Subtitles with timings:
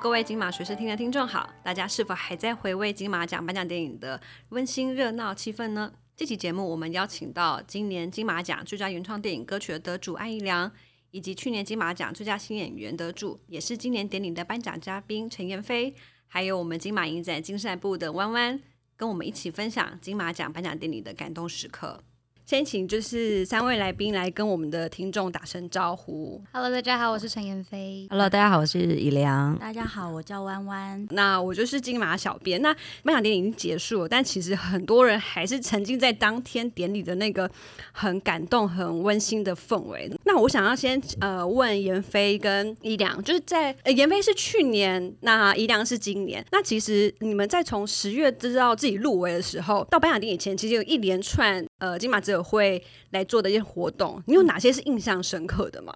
[0.00, 4.18] 各位金马随时听的听众好，大家是否还在回味金马奖颁奖典礼的
[4.48, 5.92] 温馨热闹气氛呢？
[6.16, 10.72] 这期节目我们邀请到今年金马奖最佳原创电影歌曲的得主安怡良，
[11.10, 15.92] 以及去年金马奖最佳新演员得主，也是今年典礼的颁奖嘉宾陈妍霏，
[16.26, 18.58] 还有我们金马影展竞赛部的弯弯，
[18.96, 22.02] 跟我们一起分享金马奖颁奖典礼的感动时刻。
[22.50, 26.42] 先请就是三位来宾来跟我们的听众打声招呼。
[26.52, 28.08] Hello，大家好，我是陈妍霏。
[28.10, 29.56] Hello，大家好，我是以良。
[29.56, 31.06] 大家好，我叫弯弯。
[31.10, 32.60] 那我就是金马小编。
[32.60, 32.74] 那
[33.04, 37.48] 颁奖典礼已经结束了，但其实很多人还是沉浸在当天典礼的那个
[37.92, 40.10] 很感动、很温馨的氛围。
[40.32, 46.44] 那我想要先呃问严飞跟伊良，就是在呃妍霏是去年，那伊良是今年。
[46.52, 55.92] 那其实你们在从十月知道自己入围的时候，到颁奖典礼前，其实有一连串呃金马执委会来做的一些活动，你有哪些是印象深刻的吗？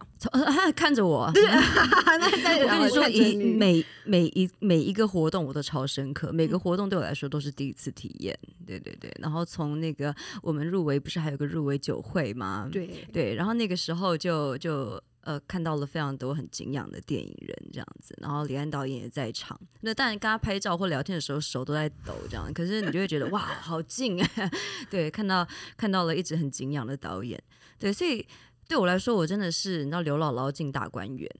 [0.74, 8.36] 看着我， 我我跟你说，一一每每一每一个活动我都超深刻，每个活动对我来说都是第一次体验。
[8.66, 12.68] 对对对，然后从那个我们入围，不是还有个入围酒会吗？
[12.72, 19.60] 对对，然后那个时候就就呃看到了非常多很敬仰的电影人这样子，然后李安导演也在场。
[19.82, 24.50] 那当然跟他拍照或聊天的时候手都在抖这样，可是你就会觉得哇好近啊！
[24.88, 27.38] 对，看到看到了一直很敬仰的导演，
[27.78, 28.26] 对，所以
[28.66, 31.30] 对我来说，我真的是你知道刘姥姥进大观园，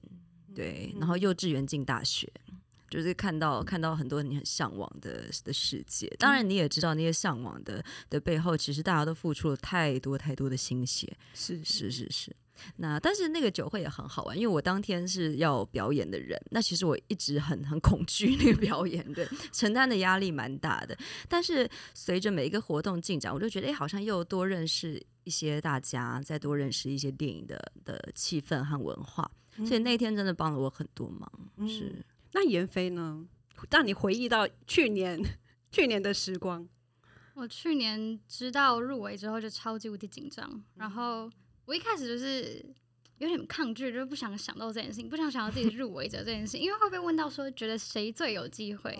[0.53, 2.31] 对，然后幼稚园进大学。
[2.87, 12.33] 就是看到看到很多你很向往的的世界，当然你也知道那些向往的的背后，其实大家都付出了太多太多的心血，是是是是。
[12.77, 20.97] 那但是那个酒会也很好玩，因为我当天是要表演的人，那其实我一直很很恐惧那个表演，对，承担的压力蛮大的。
[21.27, 29.29] 但是随着每一个活动进展，我就觉得，哎，好像又多认识一些大家，再多认识一些电影的的气氛和文化，
[29.65, 31.29] 所以那天真的帮了我很多忙。
[31.67, 33.25] 是，那闫飞呢？
[33.71, 35.19] 让你回忆到去年
[35.71, 36.67] 去年的时光。
[37.33, 41.29] 我去年知道入围之后就超级无敌紧张，然后
[41.65, 42.65] 我一开始就是
[43.17, 48.97] 有点抗拒，就是不想想到这件事情，不想想到自己入围者这件事情，因为会被问到说觉得谁最有机会，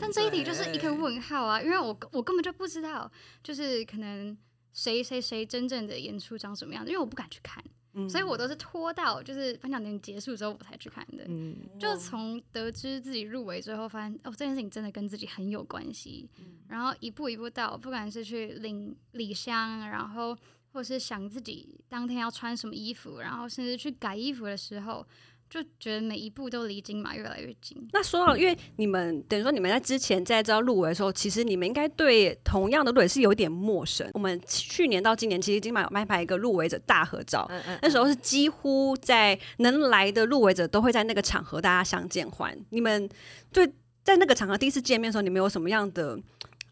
[0.00, 3.10] 但这一题就是一个问号啊，因为我我根本就不知道，
[3.42, 4.36] 就是可能
[4.72, 7.62] 谁谁谁真正的演出长什么样子，因为我不敢去看，
[8.08, 11.24] 所以我都是拖到就是颁奖典礼结束之后我才去看的。
[11.26, 16.28] 嗯，就从得知自己入围之后，发现哦，这件事情真的跟自己很有关系。
[16.68, 20.36] 然后一步一步到，不管是去领礼箱，然后
[20.76, 25.02] 或是想自己当天要穿什么衣服，然后甚至去改衣服的时候，
[25.48, 27.88] 就觉得每一步都离金马越来越近。
[27.92, 34.06] 那说到，因为你们等于说你们在之前在知道入围的时候，其实你们应该对同样的入围是有点陌生。
[34.12, 42.54] 我们去年到今年，其实金马有安排一个入围者大合照，嗯嗯那时候是几乎在能来的入围者都会在那个场合大家相见欢。
[42.68, 43.08] 你们
[43.50, 43.66] 对
[44.04, 46.20] 在那个场合第一次见面的时候，你们有什么样的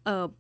[0.02, 0.30] 呃？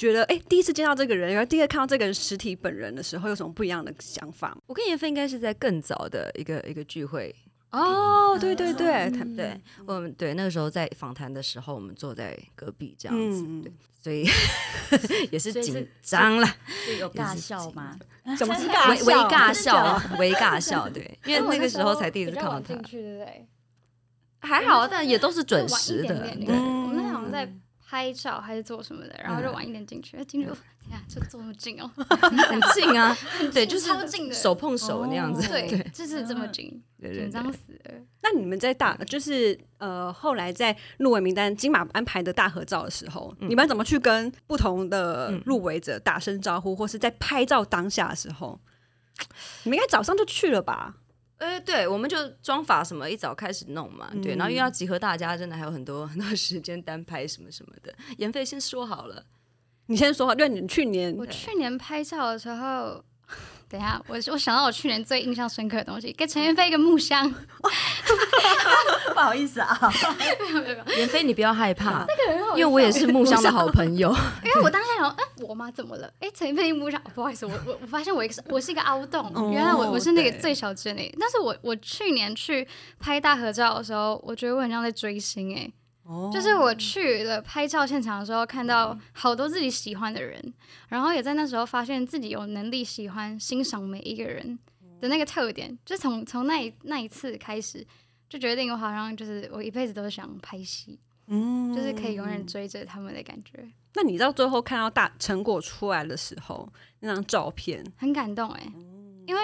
[0.00, 4.62] 觉得哎、第一次见到这个人，然后第一次看到这个人实体本人的时候，有什么不一样的想法吗？
[4.66, 7.34] 我跟叶飞应该是在更早的一个一个聚会。
[7.70, 13.62] 哦，对对对，他对，我们对那个时候在访谈的时候，我们坐在隔壁这样子，嗯。
[13.62, 13.72] 对，
[14.02, 14.26] 所以
[15.30, 16.48] 也是紧张了，
[16.98, 17.94] 有尬笑吗？
[18.38, 18.66] 什么是
[19.04, 19.28] 微尬？
[19.28, 22.74] 尬笑，微尬笑，对， 因为那个时候才第一次看到他。
[22.74, 23.46] 对不对？
[24.40, 26.84] 还好，但也都是准时的，对，嗯。
[26.84, 27.46] 我们好像在
[27.90, 33.16] 拍照还是做什么的，然后就晚一点进去，进去，天啊，这坐那么近哦， 很近啊，
[33.52, 34.34] 对，就是超近的。
[34.34, 37.52] 手碰手那样子，对对，就是这么近，对对紧张。
[37.52, 37.94] 死了。
[38.22, 48.60] 那你们在大就是呃后来在入围名单金马安排的大合照的时候，你们怎么去跟不同的入围者打声招呼，或是在拍照当下的时候，
[49.64, 50.94] 你们应该早上就去了吧？
[51.40, 57.94] 呃，对，我们就妆法什么一早开始弄嘛，对，然后又要集合大家，真的还有很多很多时间单拍什么什么的。
[58.18, 59.24] 妍飞先说好了，
[59.86, 63.02] 你先说，好，对你去年我去年拍照的时候，
[63.70, 67.30] 等一下，我我想到我去年最印象深刻的东西，给陈妍霏一个木箱，
[69.14, 69.78] 不好意思啊，
[70.96, 74.10] 妍霏你不要害怕，个很好因为我也是木箱的好朋友。
[74.44, 76.12] 因为我当下想，哎、我妈怎么了？
[76.18, 81.16] 哎、陈妍霏一木箱，不好意思，我我我发现我一个我是一个凹洞，哦原来我我是那个最小只的那个。
[81.20, 82.66] 但是我我去年去
[82.98, 85.70] 拍大合照的时候，我觉得我很像在追星哎、
[86.10, 86.30] 哦。
[86.32, 90.52] 就是我去了拍照现场的时候，看到好多自己喜欢的人，
[90.88, 94.58] 然后也在那时候发现自己有能力喜欢欣赏每一个人
[95.00, 97.86] 的那个特点，就从从那一那一次开始，
[98.28, 100.98] 就决定我好像就是我一辈子都想拍戏，
[101.28, 101.74] 嗯。
[101.74, 103.64] 就是可以永远追着他们的感觉，
[103.94, 106.68] 那你到最后看到大成果出来的时候，
[106.98, 108.72] 那张照片，很感动哎、
[109.26, 109.40] 因为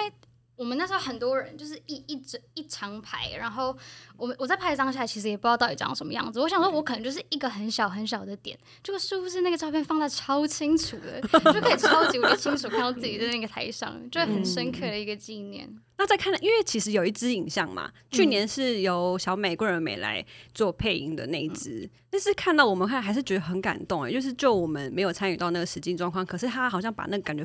[0.57, 3.75] 我们那时候很多人，就是一一整一长排，然后
[4.17, 6.39] 我们我在拍的当下，其实也不知道到底长什么样子。
[6.39, 11.21] 我想说，我可能就是一个很小很小的点，结果是不是那个照片放的超清楚的，
[11.53, 15.79] 就可以超级无敌清楚看到自己在那个台上，就很深刻的一个纪念。
[15.97, 20.23] 那再看，因为其实有一支影像嘛，去年是由小美桂纶镁来
[20.53, 27.43] 做配音的那一支，但是看到我们看还是觉得很感动哎，就是就我们没有参与到那个实际状况，可是他好像把那个感觉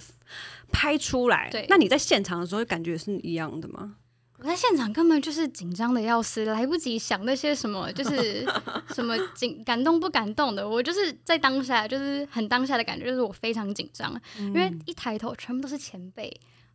[0.71, 1.49] 拍出来。
[1.51, 1.65] 对。
[1.69, 3.97] 那你在现场的时候感觉是一样的吗？
[4.39, 8.45] 我在现场根本就是紧张的要死，来不及想那些什么，就是
[8.93, 16.29] 什么 紧感动不感动的，我就是在当下，就是很当下的感觉，就是我非常紧张，因为一抬头全部都是前辈，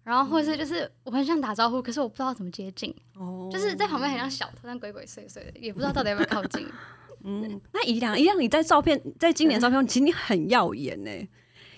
[0.08, 6.66] 然后或者是就是我很想打招呼，可是我不知道怎么接近，哦就是在旁边很像小偷，但鬼鬼祟祟的，也不知道到底要不要靠近。
[7.26, 11.12] 嗯，那宜良，宜良，你在照片，在今年照片，其实你很耀眼呢，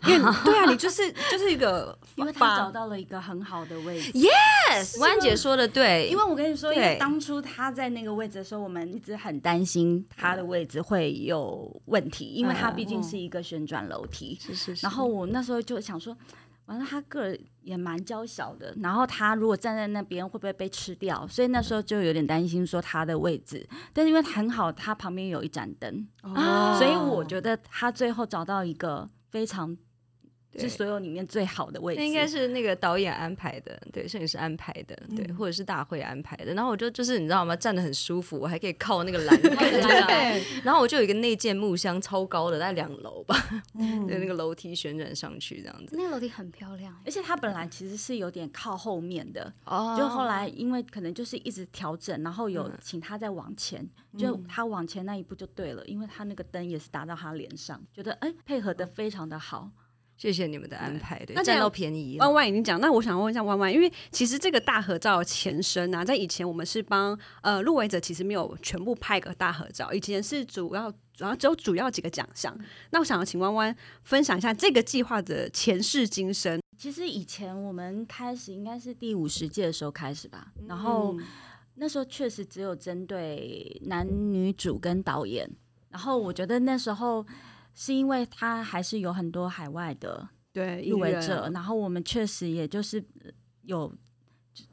[0.05, 4.11] 因为对啊，你就是 就是一个因为他找到了一个很好的位置。
[4.11, 14.37] yes，万姐说的对，因为我跟你说，因为当初他在那个位置的时候，我们一直很担心他的位置会有问题，因为他毕竟是一个旋转楼梯。
[14.39, 16.15] 是是是，然后我那时候就想说，
[16.69, 21.25] 完了，他个儿也蛮娇小的，然后他如果站在那边会不会被吃掉？
[21.27, 23.67] 所以那时候就有点担心说他的位置。
[23.91, 29.88] 但是因为很好，他旁边有一盏灯，哦所以我觉得他最后找到一个非常对
[30.57, 31.99] 是所有里面最好的位置。
[31.99, 35.35] 那应该是那个导演安排的，对，摄影师安排的，对，嗯。
[35.35, 36.53] 或者是大会安排的。
[36.53, 43.35] 然后我就就是你知道吗，站得很舒服，我还可以靠那个栏杆， 对 然后我就有一个内建木箱，超高的，在两楼吧，
[43.75, 44.05] 嗯。
[44.07, 45.95] 对，那个楼梯旋转上去这样子。
[45.95, 49.95] 那个楼梯很漂亮，而且它本来其实是有点靠后面的，哦。
[49.97, 52.77] 就后来因为可能就是一直调整，然后有嗯。
[52.81, 53.87] 请他再往前，
[54.17, 59.69] 就他往前那一步就对了，因为他那个灯也是打到他脸上，觉得哎配合的非常的好。
[60.19, 62.33] 谢谢你们的安排，对那，这样占到便宜弯。
[62.33, 72.53] 弯已经讲，那我想问一下弯弯，因为其实这个大合照的前身啊，在以前我们是帮呃入围者其实没有全部拍个大合照，以前是主要主要只有主要几个奖项。
[72.89, 73.73] 那我想要请弯弯
[74.03, 76.59] 分享一下这个计划的前世今生。
[76.77, 81.17] 其实以前我们开始应该是第五十届的时候开始吧，然后
[81.75, 85.49] 那时候确实只有针对男女主跟导演，
[85.89, 87.25] 然后我觉得那时候
[87.73, 93.31] 是因为他还是有很多海外的对入围者，然后我们确实也就是呃
[93.63, 93.93] 有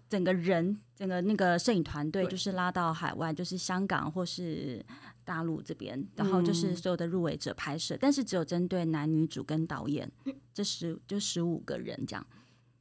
[0.09, 4.85] 整个人整个那个摄影团队就是拉到海外，就是香港或是
[5.25, 10.11] 大陆这边，然后就是嗯所有的入围者拍摄，但是只有针对男女主跟导演
[10.55, 12.27] 这十就十五个人这样。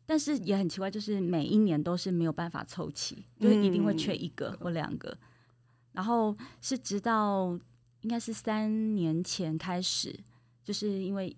[0.08, 5.18] 但是也很奇怪，就是每一年都是没有办法凑齐，就是一定会缺一个或两个。
[5.94, 7.60] 然后是直到
[8.06, 10.16] 应该是三年前开始，
[10.64, 11.36] 就是因为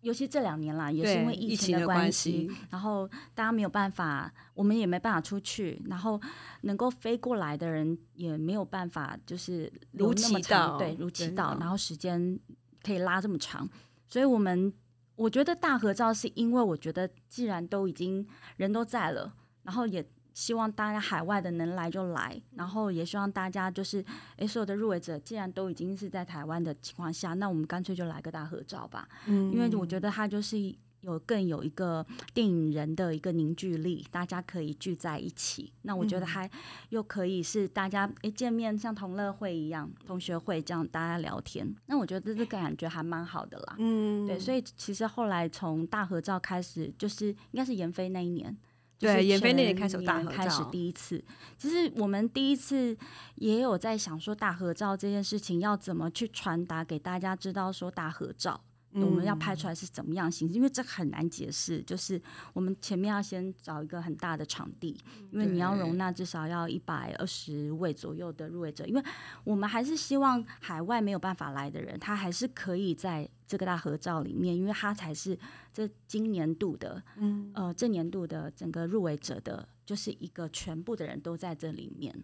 [0.00, 6.18] 尤其这两年啦，也是因为疫疫情的关关系，然后大家没有办法，我们也没办法出去，然后
[6.62, 12.40] 能够飞过来的人也没有办法，就是如期到长对，如期对到，嗯然后时间
[12.82, 13.68] 可以拉这么长，
[14.08, 14.72] 所以我们
[15.14, 20.02] 我觉得大合照是因为我觉得既然都已经人都在了，然后也
[20.34, 24.04] 希望大家海外的能来就来，然后也希望大家就是
[24.36, 30.58] 诶，所有的入围者既然都已经是在台湾的情况下，那我们干脆就来个大合照吧，嗯因为我觉得它就是
[31.00, 35.72] 有更有一个电影人的一个凝聚力，大家可以聚在一起。
[35.82, 36.48] 那我觉得还
[36.90, 41.74] 又可以是大家一见面，像同乐会一样、同学会这样大家聊天。
[41.86, 43.74] 那我觉得这个感觉还蛮好的啦。
[43.78, 48.56] 嗯对，所以其实后来从大合照开始，就是应该是妍飞那一年。
[49.02, 51.22] 就是对也飞那年前开始有大合年开始第一次。
[51.58, 52.96] 其实我们第一次
[53.34, 58.60] 也有在想说，大合照这件事情要怎么去传达给大家知道，说大合照。
[58.94, 60.54] 我们要拍出来是怎么样形式？
[60.54, 61.82] 因为这很难解释。
[61.82, 62.20] 就是
[62.52, 64.96] 我们前面要先找一个很大的场地，
[65.30, 69.02] 因为你要容纳至少要一百二十位左右的入围者，因为
[69.44, 75.38] 我们还是希望海外没有办法来的人，他还是可以在这个大合照里面，因为他才是
[75.72, 82.14] 这今年度的，嗯呃，这年度的整个入围者的，就是一个全部的人都在这里面。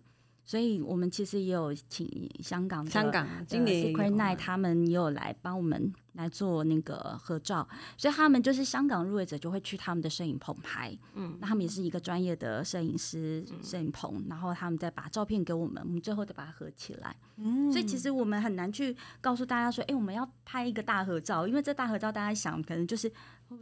[0.48, 2.08] 所以我们其实也有请
[2.42, 17.14] 香港的香港啊今年也有 Secret Night 他们也有来帮我们来做那个合照，所以他们就是香港入围者就会去他们的摄影棚拍，嗯，那他们也是一个专业的摄影师摄影棚，然后他们再把照片给我们，我们最后再把它合起来。
[17.36, 23.06] 嗯所以其实我们很难去告诉大家说，哎、我们要拍一个大合照，因为这大合照大家想可能就是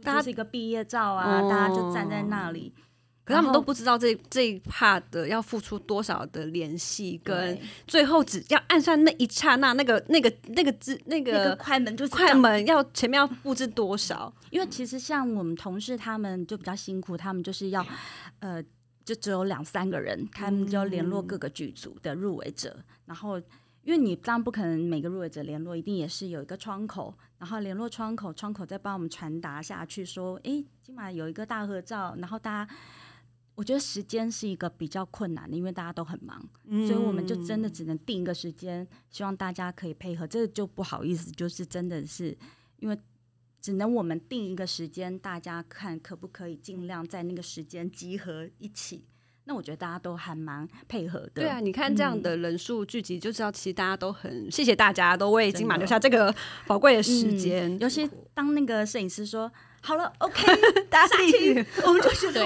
[0.01, 2.73] 大家是一个毕业照啊，哦大家就站在那里。
[3.27, 14.33] 可他们都不知道这这一 part 的要付出多少的联系，跟最后只要按下那一刹那，那个那个那个字那那个个快门就是快门要前面要布置多少？
[14.49, 17.85] 因为其实像我们同事他们就比较辛苦，他们就是要
[18.39, 18.63] 呃
[19.03, 23.37] 就只有两三个人，他们就联络各个剧组的入围者，然后
[23.83, 32.73] 因为你当然不可能每个入围者联络，一定也是有一个窗口，然后联络窗口，窗口再帮我们传达下去，说，哎，今晚有一个大合照，然后大家。
[33.57, 36.39] 我觉得时间是一个比较困难的，因为大家都很忙，
[36.87, 40.27] 所以我们就真的只能定一个时间，希望大家可以配合。
[40.27, 42.37] 这个就不好意思，就是真的是
[42.77, 42.95] 因为
[43.59, 49.03] 只能我们定一个时间，大家看可不可以尽量在那个时间集合一起。
[49.45, 51.31] 那我觉得大家都还蛮配合的。
[51.33, 56.31] 对啊，你看这样的人数聚集，就知道其实大家都很谢谢大家，都为金马留下这个
[56.67, 57.79] 宝贵的时间。
[57.79, 59.51] 尤其当那个摄影师说。
[59.79, 60.43] 好了，OK，
[60.89, 62.41] 大家下去，我们就觉得，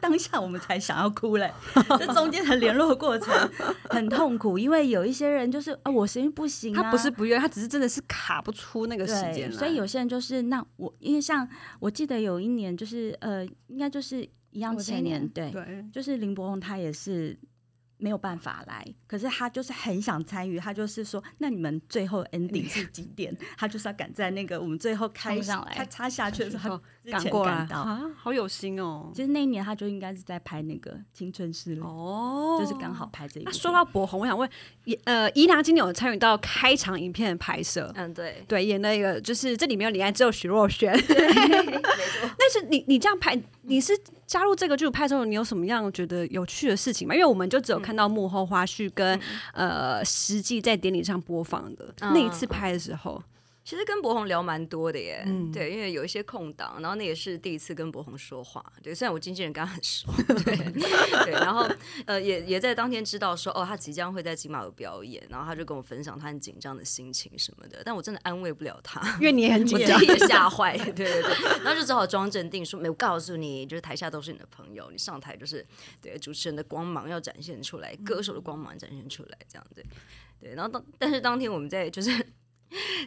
[0.00, 1.52] 当下我们才想要哭嘞。
[1.98, 3.32] 这中间的联络过程
[3.90, 11.48] 很痛苦，因为有一些人就是啊，我时间不行，他不是不愿意，他只是真的是卡不出那个时间所以有些人就是那我，因为像
[11.80, 15.52] 我记得有一年就是呃，应该就是一样前年，对，
[15.92, 17.36] 就是林柏宏他也是。
[17.98, 20.58] 没有办法来，可是他就是很想参与。
[20.58, 23.36] 他就是说，那你们最后 ending 是几点？
[23.56, 29.10] 他就是要赶在那个我们最后开上来，他插下去的时候 赶过来啊，好有心哦。
[29.14, 33.44] 其实那一年他就应该是在拍那个《青春诗》哦，就是刚好拍这一。
[33.44, 34.48] 那说到博红，我想问，
[35.04, 37.90] 呃，姨娘今年有参与到开场影片的拍摄？
[37.94, 40.92] 嗯，对，对，演那个就是这里面有李安，只有徐若瑄。
[42.38, 43.98] 但是你你这样拍，你是？
[44.26, 47.14] 加入这个剧组拍之后，你有什么样觉得有趣的事情吗？
[47.14, 49.18] 因为我们就只有看到幕后花絮跟
[49.52, 53.22] 呃实际在典礼上播放的那一次拍的时候。
[53.66, 60.06] 其实跟博宏聊蛮多的耶，对，因为有一些空档，然后那也是第一次跟博宏说话，对，虽然我经纪人跟他很熟，
[60.44, 60.56] 对，
[61.24, 61.68] 对，然后
[62.04, 75.66] 呃也也在当天知道说哦他即将会在金马有表演，然后他就跟我分享他很紧张的心情什么的，但我真的安慰不了他，因为你也很紧张，也吓坏，对对对，然后就只好装镇定说没有告诉你，就是台下都是你的朋友，你上台就是
[76.00, 79.84] 对主持人的光芒要展现出来，歌手的光芒展现出来，这样对，
[80.38, 82.24] 对，然后当但是当天我们在就是。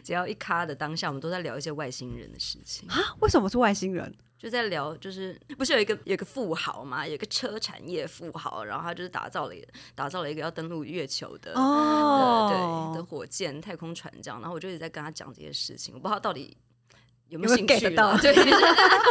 [0.02, 2.96] 只要一咖的当下，我们都在聊一些外星人的事情啊？
[3.20, 4.14] 为什么是外星人？
[4.38, 9.54] 就在聊，就是不是有一个有一个富豪嘛，有一个车产业富豪，然后他就是打造了
[9.94, 16.56] 打造了一个要登陆月球的哦对的火箭太空船这样，然后我就一直在跟他讲这些事情，我不知道到底
[17.28, 18.46] 有没有兴趣到，对， 跟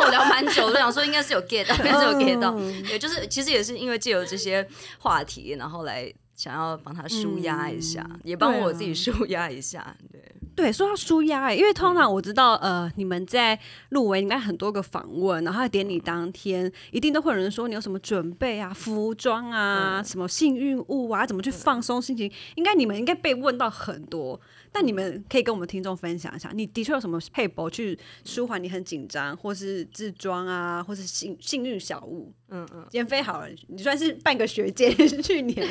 [0.02, 2.52] 我聊蛮久，我想说应该是有 get 到，应该是有 get 到，
[2.88, 10.24] 对，就是其实也是因为借由这些话题，然后来想要帮他舒压一下，也帮我自己舒压一下，对。
[10.56, 13.58] 对，说到舒压欸，因为通常我知道，呃，你们在
[13.90, 22.30] 入围应该很多个访问，然后典礼当天一定都会有人说你有什么准备啊，服装啊，什么幸运物啊，怎么去放松心情？
[22.56, 24.40] 应该你们应该被问到很多，
[24.72, 32.32] 但你们可以跟我们听众分享一下，你的确有什么配博去舒缓你很紧张，或是自装啊，或是幸幸运小物？
[32.50, 35.68] 嗯嗯，减肥好了，你算是半个学姐， 去年。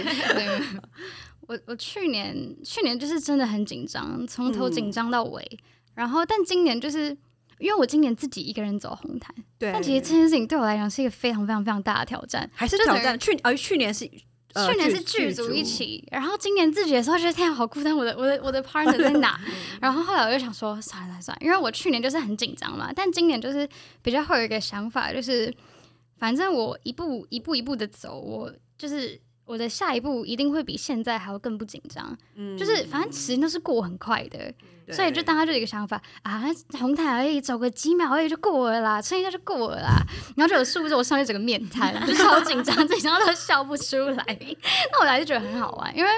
[1.49, 5.59] 我我去年去年就是真的很紧张，从头紧张到尾。
[5.95, 7.09] 然后，但今年就是
[7.59, 9.73] 因为我今年自己一个人走红毯，对。
[9.73, 13.19] 但其实这件事情对我来讲是一个非常非常非常大的挑战，还是挑战？
[13.19, 14.09] 去而去年是
[14.67, 19.39] 去年是剧组一起，然后今年自己的时候觉得天好孤单，我的我的我的 partner 在哪？
[19.81, 23.69] 然后后来我就想说算了算了，因为我去年就是很紧张嘛，但今年就是
[24.03, 25.55] 比较会有一个想法，就是
[26.17, 29.21] 反正我一步一步一步的走，我就是。
[29.49, 34.53] 我的下一步一定会比现在还要更不紧张，嗯，就是反正时间都是过很快的，
[34.93, 36.45] 所以就大家就一个想法啊，
[36.79, 40.05] 红毯而已，走个几秒而已就过了啦，撑一下就过了啦，
[40.37, 44.25] 然后就有数字我上去整个面瘫，就超紧张，紧张到笑不出来。
[44.93, 46.11] 那我来就觉得很好玩，因为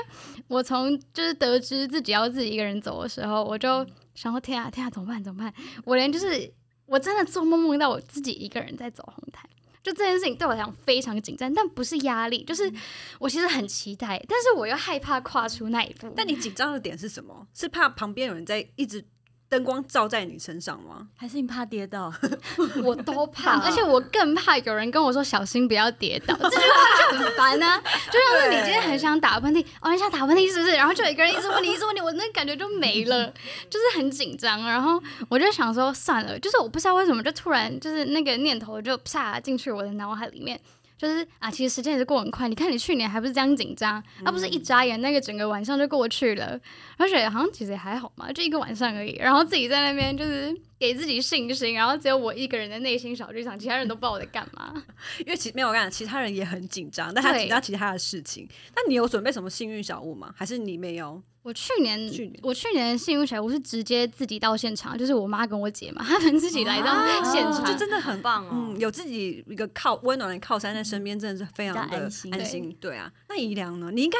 [0.48, 5.54] 我从就是得知自己要自己一个人走的时候，我就想说天啊天啊，怎么办怎么办？
[5.84, 6.52] 我连就是
[6.86, 9.48] 我真的做梦梦到我自己一个人在走红毯。
[9.82, 12.72] 就这件事情对我来讲非常紧张，但不是压力，就是
[13.18, 16.12] 我其实很期待，但是我又害怕跨出那一步。
[16.16, 17.46] 但你紧张的点是什么？
[17.54, 19.04] 是怕旁边有人在一直。
[19.50, 21.08] 灯光照在你身上吗？
[21.16, 22.10] 还是你怕跌倒？
[22.84, 27.66] 我都怕， 而且我更怕有人跟我说小心不要跌倒， 这句话就很烦呢。
[28.10, 30.76] 就像是你今天很想打喷嚏，哦，你想打喷嚏是不是？
[30.76, 33.26] 然后就有一个人一直问你，一直问你，我那感觉就没了，
[33.68, 34.64] 就是很紧张。
[34.64, 40.60] 然后我就想说算了，就是我不知道为什么就突然就是那个念头就啪进去我的脑海里面。
[41.00, 42.46] 就是啊，其实时间也是过很快。
[42.46, 46.60] 你看，你去年还不是这样紧张，而不是一眨眼，那个整个晚上就过去了。
[46.98, 49.16] 而且好像其实也还好嘛，就一个晚上而已。
[49.16, 54.74] 然后自己在那边就是给自己信心，然后只有我一个人的内心小剧场，其他人都不知道我在干嘛。
[55.24, 58.46] 因为其没有我讲，其他人也很紧张，但他紧张其他的事情。
[58.76, 60.34] 那你有准备什么幸运小物吗？
[60.36, 61.22] 还是你没有？
[61.42, 66.86] 我去年去年我去年幸运起来，我是直接自己到现场，就是我妈跟我姐嘛， 他们自己来到
[67.24, 68.50] 现场，这真的很棒哦。
[68.52, 72.76] 嗯，有自己一个靠温暖的靠山在身边，真的是非常的安心安心。
[72.78, 73.90] 对啊，那宜良呢？
[73.90, 74.18] 你应该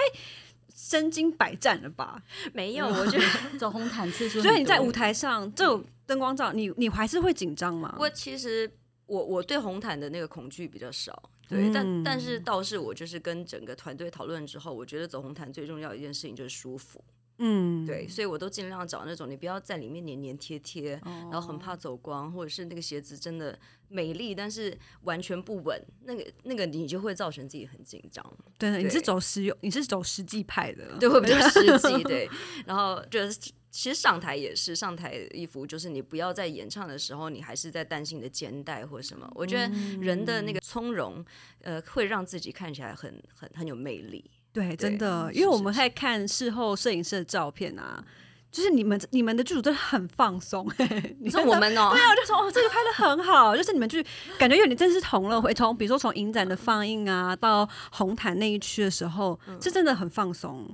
[0.75, 2.23] 身经百战了吧？
[2.55, 3.25] 没有，我觉得
[3.59, 7.95] 走红毯次数，所以你在舞台上这种灯光照，你你还是会紧张吗？
[7.99, 8.71] 我其实
[9.05, 17.05] 我我对红毯的那个恐惧比较少，对，嗯但但是倒是我就是跟整个团队讨论之后，我觉得走红毯最重要一件事情就是舒服，
[17.39, 28.25] 嗯，对，所以我都尽量找那种你不要在里面黏黏贴贴，哦然后很怕走光，或者是那个鞋子真的美丽，但是完全不稳，那个那个你就会造成自己很紧张，
[28.57, 32.31] 对，你是走实用，你是走实际派的，对，会比较实际， 对，
[32.65, 33.51] 然后就是。
[33.71, 39.31] 其实上台也是，上台的衣服就是你不要在演唱的时候，你还是在担心你的肩带或什么。
[39.35, 41.25] 我觉得人的那个从容，
[41.63, 44.29] 呃，会让自己看起来很很很有魅力。
[44.53, 48.05] 对，真的，因为我们在看事后摄影师的照片啊，
[48.51, 54.05] 就是你们你们的剧组真的很放松， 你你说我们哦、对啊，我就说哦，这个拍的很好，就是你们剧
[54.37, 60.69] 感觉有点真是同乐会，从比如说从影展的放映啊，到红毯那一区的时候，是真的很放松。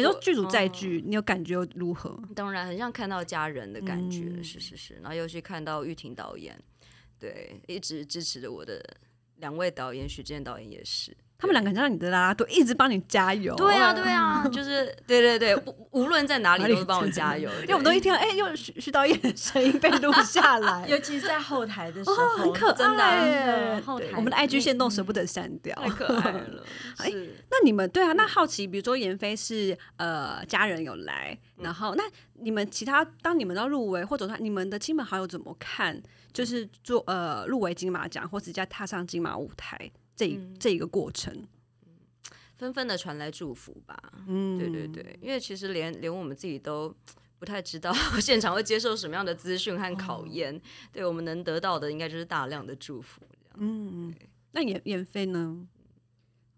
[0.00, 2.18] 等于说剧组载哦剧，你有感觉如何？
[2.34, 4.94] 当然很像看到家人的感觉，嗯是是是。
[4.94, 6.58] 然后又去看到玉婷导演，
[7.18, 8.82] 对，一直支持着我的
[9.36, 11.16] 两位导演，许健导演也是。
[11.38, 13.54] 他们两个很像你的啦啦队，一直帮你加油。
[13.56, 23.34] 对啊，对啊， 就是对对对，无无论在哪里都是帮我加油，因为我们都一听到，哎、又徐徐导演的声音被录下来， 尤其是在后台的时候，哦，很可真的啊爱耶。
[23.46, 26.64] 真的后台我们的 IG 线动舍不得删掉，太可爱了。
[26.98, 27.34] 哎是。
[27.50, 32.04] 那你们对啊，那好奇，比如说妍飞是呃家人有来，然后那
[32.40, 36.02] 你们其他当你们要入围，或者说你们的亲朋好友怎么看？
[36.32, 41.46] 就是做呃入围金马奖，或者在踏上金马舞台这、嗯这一个过程，
[42.56, 43.96] 纷纷的传来祝福吧。
[44.26, 46.92] 嗯，对对对，因为其实连连我们自己都
[47.38, 50.58] 不太知道 现场会接受什么样的资讯和考验，
[50.90, 53.20] 对我们能得到的应该就是大量的祝福。
[53.30, 54.14] 这样嗯，
[54.52, 55.66] 那妍妍飞呢？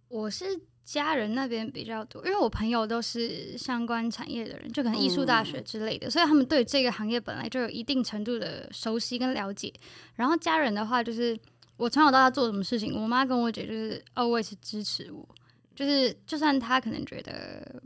[0.09, 9.71] 我是家人那边比较多，因为我朋友都是相关产业的人，就可能艺术大学之类的，所以他们对这个行业本来就有一定程度的熟悉跟了解。
[10.15, 11.39] 然后家人的话，就是
[11.79, 15.27] 我从小到大做什么事情，我妈跟我姐就是 always 支持我，
[15.75, 17.83] 就是就算她可能觉得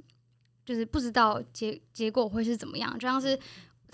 [0.67, 3.39] 就是不知道结结果会是怎么样，就像是。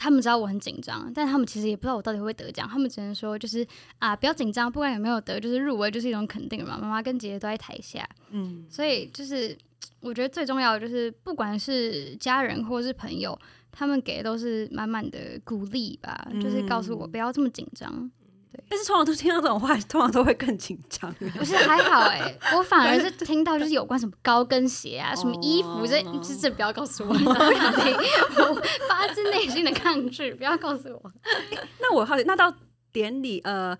[0.01, 2.69] 他们知道我很紧张，但他们其实也不知道我到底会不会得奖。
[2.69, 3.67] 他们只能说，就是
[3.99, 6.79] 啊，不要紧张，不管有没有得，就是入围就是一种肯定嘛。
[6.81, 9.59] 妈妈跟姐姐都在台下，嗯，所以就是
[9.99, 13.37] 我觉得最重要的就是，不管是家人或是朋友，
[13.73, 18.09] 他们给的都是满满的鼓励吧，就是告诉我不要这么紧张。
[18.69, 21.13] 但是通常都听到这种话，通常都会更紧张。
[21.37, 27.95] 不是还好哎、 我反而是听到就是有关什么高跟鞋啊、什么衣服，这哦这这不要告诉我，我想听，
[28.37, 31.13] 我发自内心的抗拒，不要告诉我。
[31.81, 32.53] 那我好奇，那到
[32.93, 33.77] 典礼呃。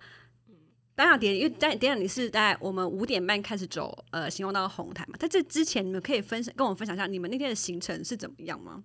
[0.95, 5.15] 颁奖典礼，因为在典礼是在我们五点半开始走，呃，行动到红毯嘛。
[5.17, 8.83] 在这之前，你们可以分享跟我们分享一下你们那天的行程是怎么样吗？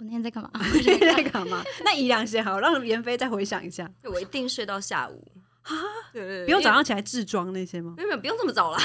[0.00, 0.50] 我那天在干嘛？
[0.56, 1.62] 我那天在干嘛？
[1.84, 5.30] 那宜良先好，让妍飞再回想一下，我一定睡到下午。
[5.62, 5.76] 啊，
[6.10, 7.92] 对对对，不用早上起来制装那些吗？
[7.98, 8.78] 没有没有，不用这么早啦，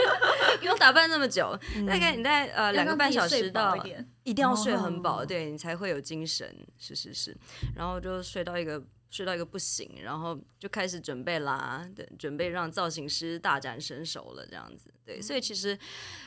[0.58, 3.76] 不用打扮那么久，大概你在呃两个半小时到，
[4.22, 5.26] 一定要睡很饱，哦。
[5.26, 7.36] 对你才会有精神，是是是，
[7.76, 15.78] 然后就睡到一个睡到一个不行，然后就开始准备啦，对，准备让造型师大展身手了，这样子，对，所以其实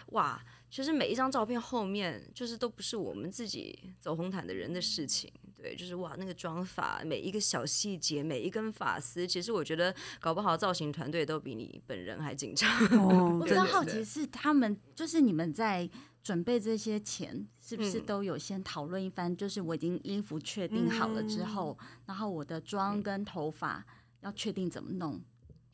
[0.10, 5.32] 哇，其实每一张照片后面就是都不是我们自己走红毯的人的事情。
[5.56, 12.70] 对，就是哇，那个妆法，每一个小细节，每一根发丝，其实我觉得搞不好造型团队都比你本人还紧张。
[13.00, 15.90] 哦 我比较好奇是他们，就是你们在
[16.22, 19.36] 准备这些前，是不是嗯都有先讨论一番？
[19.36, 21.76] 就是我已经衣服确定好了之后，
[22.06, 23.84] 然后我的妆跟头发
[24.22, 25.20] 要确定怎么弄。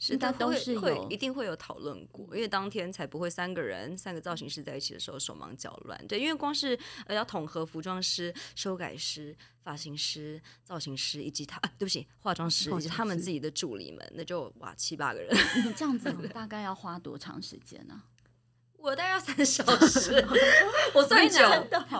[0.05, 6.07] 是但会都是会有一定会有讨论过，因为当天才不会三个人三个造型师在一起的时候手忙脚乱。
[6.07, 15.33] 对，因为光是呃要统合服装师、修改师、发型师、造型师以及他、啊对不起化妆师以及他们自己的助理们，那就哇七八个人，
[15.65, 18.03] 你这样子 大概要花多长时间呢、
[18.77, 20.27] 我大概要三小时，
[20.93, 21.39] 我算久，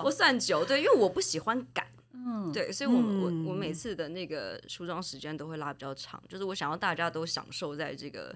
[0.04, 1.93] 我算久，对，因为我不喜欢赶。
[2.14, 8.36] 嗯，对，所以我们、我我嗯每次的那个梳妆时间都会拉比较长，就是我想要大家都享受在这个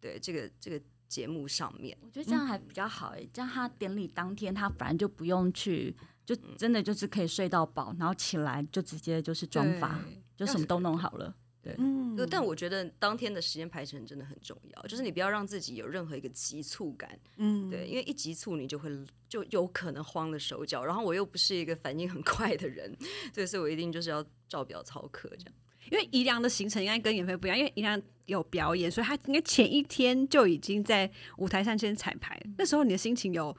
[0.00, 1.96] 对这个这个节目上面。
[2.00, 10.00] 我觉得这样还比较好诶、这样他典礼当天他反正就不用去，就真的就是可以睡到饱，然后起来就直接就是妆发，
[10.36, 11.34] 就什么都弄好了。
[11.78, 18.90] 嗯但我觉得当天的时间排程真的很重要，就是你不要让自己有任何一个急促感，嗯对，因为一急促你就会
[19.28, 22.96] 就有可能慌了手脚，然后我又不是一个反应很快的人，
[23.32, 25.54] 对，所以我一定就是要照表操课这样。
[25.90, 32.40] 因为宜良的行程应该跟妍飞不一样，因为宜良有表演，所以他应该前一天就已经在舞台上先彩排。
[32.58, 33.56] 那时候你的心情有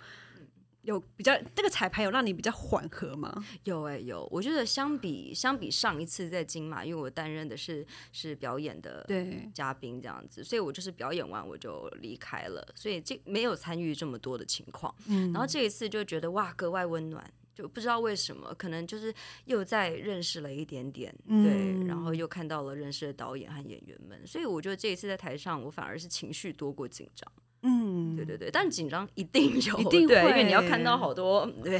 [0.88, 3.44] 有比较这个彩排有让你比较缓和吗？
[3.66, 9.06] 有哎、有，我觉得相比相比上一次在金马，因为我担任的是是表演的，
[9.54, 14.96] 嘉宾这样子，所以我就是表演完我就离开了，所以这没有参与这么多的情况。
[15.08, 27.30] 嗯然后这一次就觉得哇格外温暖，就不知道为什么，可能就是又再认识了一点点，对，然后又看到了认识的导演和演员们，所以我觉得这一次在台上，我反而是情绪多过紧张。
[27.68, 30.98] 嗯，对对对，但紧张一定有，一定对，因为你要看到。
[30.98, 31.80] 好多对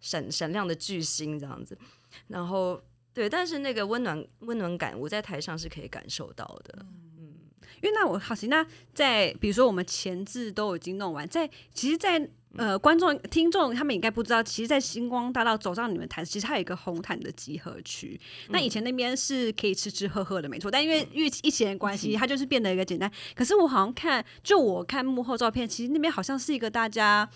[0.00, 1.78] 闪闪亮的巨星这样子，
[2.26, 2.82] 然后
[3.14, 6.84] 对，但是那个温暖温暖感，我在台上是可以感受到的。
[7.18, 7.34] 嗯。
[7.80, 18.20] 因为那我好奇，那在比如说我们前置都已经弄完，在其实在，呃观众听众他们应该不知道，其实，在星光大道走上你们台，其实它有一个红毯的集合区。
[18.48, 23.10] 那以前那边是可以吃吃喝喝的，没错，但因为因为疫情的关系，它就是变得一个简单。
[23.34, 27.28] 可是我好像看，就我看幕后照片，其实那边好像是一个大家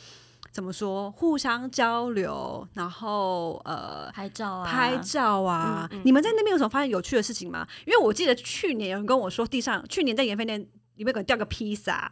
[0.53, 4.11] 怎么说，互相交流，然后呃。
[4.13, 5.87] 拍照啊，拍照啊！
[5.93, 7.67] 嗯嗯你们在那边有什么发现有趣的事情吗？
[7.85, 10.59] 因为我记得去年有人跟我说，地上去年在盐飞店
[10.95, 12.11] 里面给我掉个披萨，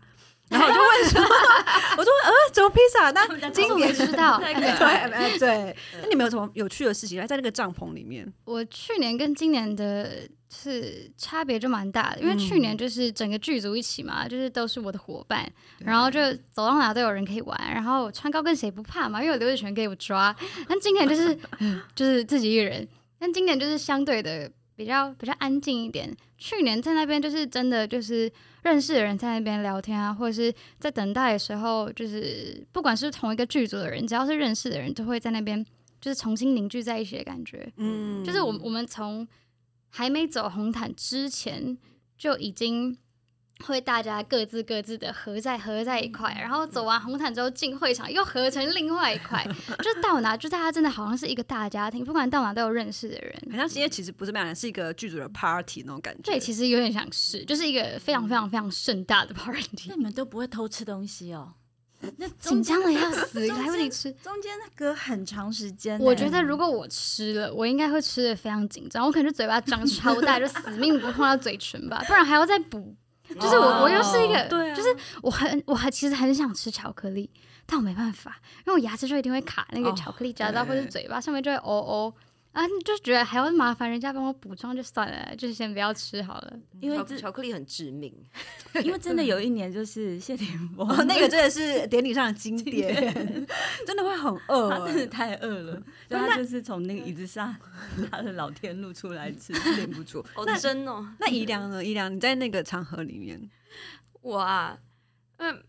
[0.51, 1.21] 然后我就问说，
[1.97, 3.11] 我说呃，怎么披萨？
[3.13, 7.19] 那今年知道， 对呃对，那你们有什么有趣的事情？
[7.19, 20.35] 来在那个帐篷里面，我去年跟今年的是差别就蛮大的，因为去年就是整个剧组一起嘛，就是都是我的伙伴，然后就走到哪都有人可以玩，然后穿高跟鞋不怕嘛，因为有刘子权给我抓。
[20.69, 21.37] 但今年就是
[21.97, 22.87] 就是自己一个人，
[23.19, 26.15] 但今年就是相对的比较比较安静一点。
[26.39, 28.31] 去年在那边就是真的就是
[28.63, 35.65] 认识的人在那边聊天啊，或者是在等待的时候，就是不管是同一个剧组的人，只要是认识的人，都会在那边
[36.01, 37.73] 就是重新凝聚在一起的感觉。
[37.77, 39.27] 嗯就是我我们从
[39.91, 41.79] 还没走红毯之前
[42.19, 42.97] 就已经
[43.61, 49.47] 会大家各自各自的合在合在一块，然后走完红毯之后进会场又合成另外一块，
[49.83, 53.35] 就到哪就大家真的好像是一个大家庭，不管到哪都有认识的人。
[53.51, 56.23] 好像今天其实不是那样，是一个剧组的 party 那种感觉。
[56.23, 61.55] 对，其实有点像是，就是一个非常非常非常盛大的 party，那你们都不会偷吃东西哦？
[62.19, 64.13] 那紧张的要死，中来不及吃。
[64.15, 66.05] 中间隔很长时间呢。
[66.05, 72.95] 我觉得如果我吃了，我应该会吃的非常紧张，我可能就嘴巴张超大，就死命不碰到嘴唇吧，不然还要再补。
[73.41, 77.31] 就是我，我又是一个，对啊就是我很，我还其实很想吃巧克力，
[77.67, 82.15] 但我没办法，因为我牙齿就一定会卡那个哦巧克力夹到，对或者嘴巴上面就会哦哦。
[82.55, 86.57] 啊，就觉得还要麻烦人家帮我补妆，就算了，就是先不要吃好了。
[86.81, 88.15] 因为这巧克力很致命，
[88.85, 92.95] 因为真的有一年就是谢霆锋哦，那个真的是典礼上的经典，
[93.85, 95.07] 真的会很饿他真的欸。
[95.09, 97.53] 太饿了，就他就是从那个椅子上
[98.09, 100.25] 他的老天露出来吃，忍不住。
[100.33, 101.13] 好真哦。
[101.19, 101.85] 那宜良呢？
[101.85, 103.51] 宜良，你在那个场合里面，
[104.23, 104.79] 我啊，
[105.39, 105.61] 嗯，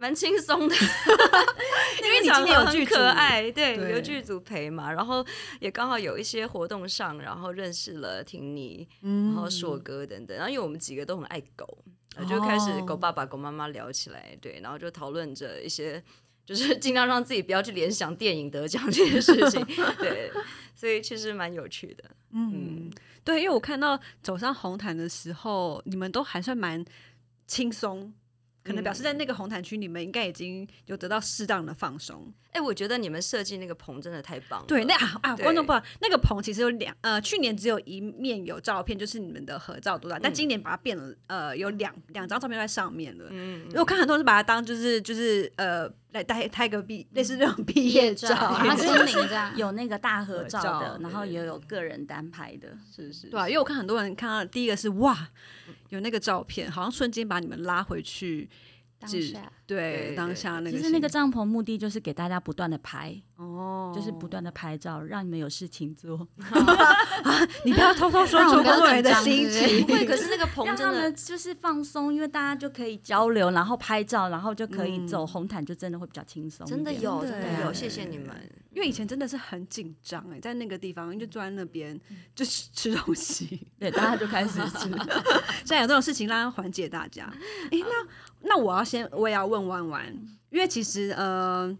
[0.00, 0.74] 蛮轻松的，
[2.02, 5.24] 因为你今天有很剧可爱，对，对有剧组陪嘛，然后
[5.60, 11.84] 也刚好有一些活动上，然后认识了婷妮，然后硕哥等等，然后因为我们几个都很爱狗，
[12.16, 16.02] 呃就开始狗爸爸、狗妈妈聊起来，对，然后就讨论着一些。
[16.42, 19.64] 就是 尽量让自己不要去联想电影得奖这件事情，
[20.00, 20.32] 对，
[20.74, 22.02] 所以其实蛮有趣的。
[22.32, 22.90] 嗯，
[23.22, 26.84] 对，因为我看到走上红毯的时候，你们都还算蛮
[27.46, 28.12] 轻松，
[28.62, 32.32] 可能表示在那个红毯区，你们应该已经有得到适当的放松。
[32.52, 34.66] 哎、我觉得你们设计那个棚真的太棒了。
[34.66, 43.26] 对，那啊啊，观众不好，那个棚其实有两呃，去年只有一面有照片，就是你们的合照多大，但今年把它变了，呃，有两两张照片在上面了。
[43.30, 48.28] 嗯，因为我看很多人是把它当就是就是呃来拍拍个毕类似那种毕业照，
[48.76, 49.56] 签名这样。
[49.56, 55.28] 有那个大合照的，然后也有个人单拍的，是是对啊，因为我看很多人看到第一个是哇，
[55.90, 58.48] 有那个照片，好像瞬间把你们拉回去，
[59.06, 66.26] 是当下对当下那个其实那个帐篷目的就是给大家不断的拍，哦，就是不断的拍照，让你们有事情做，
[67.64, 69.86] 你不要偷偷说我出不要紧工作人的心情。
[69.86, 76.66] 不会， 可是那个棚让他真的们就是放松，因为大家就可以交流，然后拍照，然后就可以嗯走红毯，就真的会比较轻松。
[76.66, 78.28] 真的有，真的有，谢谢你们。
[78.72, 81.98] 因为以前真的是很紧张哎，在那个地方就坐在那边
[82.36, 84.88] 就吃 吃东西，对，大家就开始吃。
[84.88, 87.24] 现在有这种事情让它缓解大家。
[87.70, 88.06] 哎、那
[88.42, 90.06] 那我要先我也要问弯弯，
[90.50, 91.76] 因为其实呃，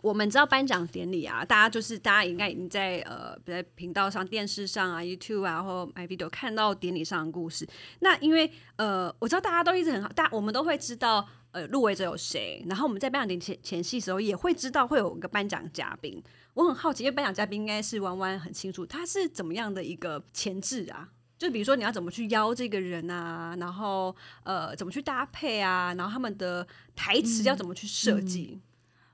[0.00, 7.66] 我们知道颁奖典礼啊，大家就是大家应该已经在呃在频道上、电视上啊、YouTube 啊或 My Video 看到典礼上的故事。
[8.00, 16.22] 那因为呃，我知道大家都一直很好，大我们都会知道呃入围者有谁，然后我们在颁奖典礼前前戏的时候也会知道会有一个颁奖嘉宾。
[16.54, 21.08] 我很好奇，因为颁奖嘉宾应该是弯弯很清楚，他是怎么样的一个前置啊？
[21.42, 28.60] 就比如说你要怎么去邀这个人啊，然后呃怎么去搭配啊，然后他们的台词要怎么去设计？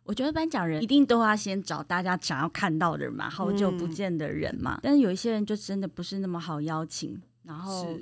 [0.05, 4.79] 我觉得颁奖人一定都要先找大家想要看到的人嘛，好久不见的人嘛。
[4.83, 7.99] 但是有一些人就真的不是那么好邀请，然后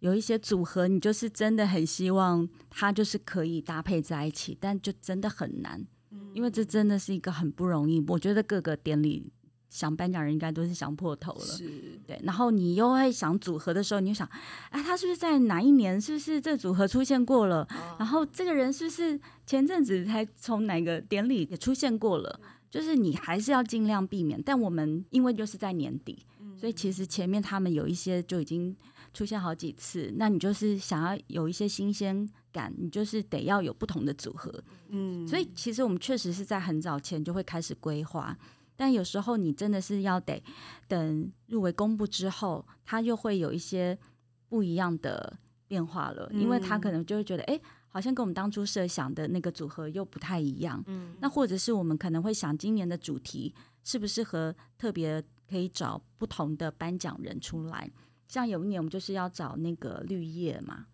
[0.00, 5.82] 有一些组合，你就是真的很希望他就是可以搭配在一起，但就真的很难，
[6.34, 8.04] 因为这真的是一个很不容易。
[8.08, 9.32] 我觉得各个典礼
[9.70, 11.58] 想颁奖人应该都是想破头了，
[12.06, 12.20] 对。
[12.24, 14.28] 然后你又会想组合的时候，你就想，
[14.68, 17.66] 哎，他是不是在哪一年，是不是这组合出现过了？
[17.98, 19.18] 然后这个人是不是？
[19.46, 24.40] 前阵子才从哪个典礼也出现过了，就是你还是要尽量避免。
[24.40, 26.24] 但我们因为就是在年底，
[26.56, 28.76] 所以其实前面他们有一些就已经
[29.12, 30.14] 出现好几次。
[30.16, 34.54] 那你就是想要有一些新鲜感，你就是得要有不同的组合。
[34.90, 38.36] 嗯，所以其实我们确实是在很早前就会开始规划，
[38.80, 40.42] 但有时候你真的是要得
[40.88, 43.98] 等入围公布之后，他又会有一些
[44.48, 45.36] 不一样的
[45.68, 47.60] 变化了，因为他可能就会觉得，哎。
[47.92, 57.90] 好像跟我们当初设想的那个组合又不太一样，嗯，那或者是我们可能会想今年的主题适不适合特别可以找不同的颁奖人出来，
[58.28, 60.86] 像有一年我们就是要找那个绿叶嘛，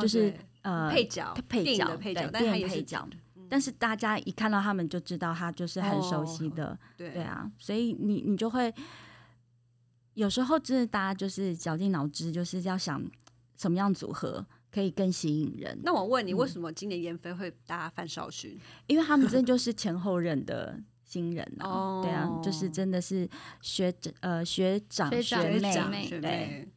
[0.00, 3.06] 就是呃配角配角配角，但是配角，
[3.48, 8.74] 但是大家一看到他们就知道他就是很熟悉的，对对啊，所以你你就会
[10.14, 13.02] 有时候真的大家就是绞尽脑汁，就是要想
[13.56, 14.46] 什么样组合。
[14.70, 15.76] 可以更吸引人。
[15.82, 18.56] 那我问你，为什么今年燕飞会搭范少勋？
[18.86, 23.26] 因为他们真的就是前后任的新人哦，对啊，就是真的是
[23.62, 25.58] 学呃学长学
[25.88, 26.68] 妹，对，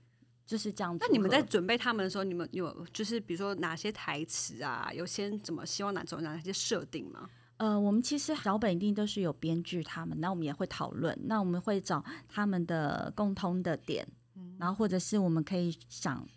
[0.51, 0.97] 就是这样。
[0.99, 7.29] 那你们在准备他们的时候，你们有就是比如说哪些台词啊，有先怎么希望哪种哪些设定吗？
[7.55, 14.05] 呃，我们其实脚本一定都是有编剧他们，那我们也会讨论，那我们会找他们的共通的点，
[14.59, 16.27] 然后或者是我们可以想。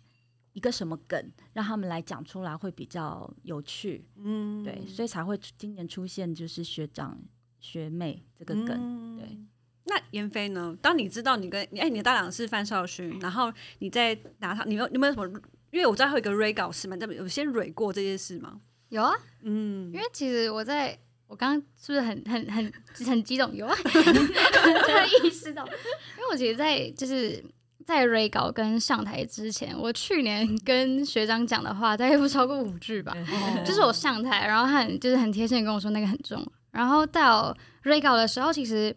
[0.53, 7.19] 一个什么梗让他们来讲出来会比较有趣，嗯，对，所以才会今年出现就是学长
[7.59, 9.37] 学妹这个梗，对。
[9.85, 10.75] 那妍飞呢？
[10.81, 15.27] 当你知道你跟哎你的搭档是范少勋，然后你在拿他，你有有没有什么？
[15.71, 18.59] 因为我知道会有一个蕊稿是嘛，这边有先蕊过这件事吗？
[18.89, 22.71] 有啊，嗯，因为其实我在我刚刚是不是很很很
[23.05, 23.53] 很激动？
[23.55, 27.43] 有啊， 突然意识到，因为我其实，在就是。
[27.85, 33.15] 在 re 稿跟上台之前，我去年跟学长讲的话大概不超过五句吧。
[33.63, 36.43] 就是我上台，然后他很就是很贴心跟我说那个很重。
[36.71, 38.95] 然后到 re 稿的时候，其实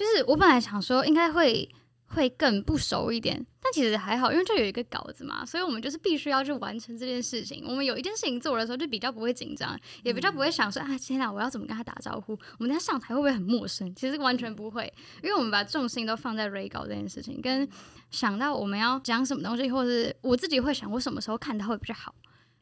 [0.00, 1.68] 就是我本来想说应该会。
[2.12, 7.64] 会更不熟一点，但其实还好，因为就有一个稿子嘛，所以我们就是必须要去完成这件事情。
[7.64, 12.32] 我们有一件事情做的时候，就比较不会紧张，也比较不会想说啊，天哪，我要怎么跟他打招呼？
[12.32, 13.94] 我们等下上台会不会很陌生？
[13.94, 17.68] 其实完全不会，因为我们把重心都放在 re 稿这件事情，跟
[18.10, 22.12] 想到我们要讲什么东西，或者是我自己会想我什么时候看他会比较好，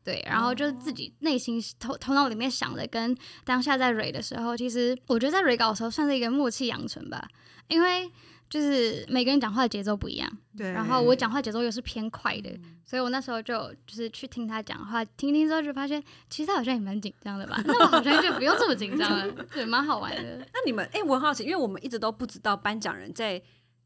[0.05, 7.29] 对，然后就是自己内心头头脑里面想的，跟当下在 re 的时候，其实我觉得在 re 稿的时候算是一个默契养成吧，
[7.69, 8.11] 因为。
[8.51, 10.73] 就是每个人讲话的节奏不一样，对。
[10.73, 12.51] 然后我讲话节奏又是偏快的，
[12.83, 17.61] 所以我那时候就就是去听他讲话，听听之后就发现，其实他好像也蛮紧张的吧？
[17.69, 20.39] 那我好像就不用这么紧张了，对，蛮好玩的。
[20.55, 23.39] 那你们，哎，我很好奇，因为我们一直都不知道颁奖人在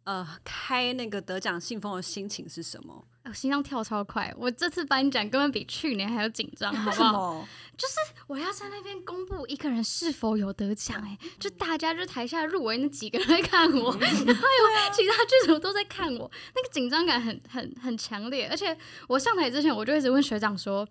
[0.04, 3.04] 呃开那个得奖信封的心情是什么。
[3.24, 7.48] 我心脏跳超快，我这次颁奖根本比去年还要紧张， 好不好？
[7.78, 7.94] 就是
[8.26, 18.48] 我要在那边公布一个人是否有得奖，哎，就大家就台下入围那几个人在看我，然后有其他剧组都在看我，那个紧张感很很很强烈。
[18.48, 20.86] 而且我上台之前，我就一直问学长说。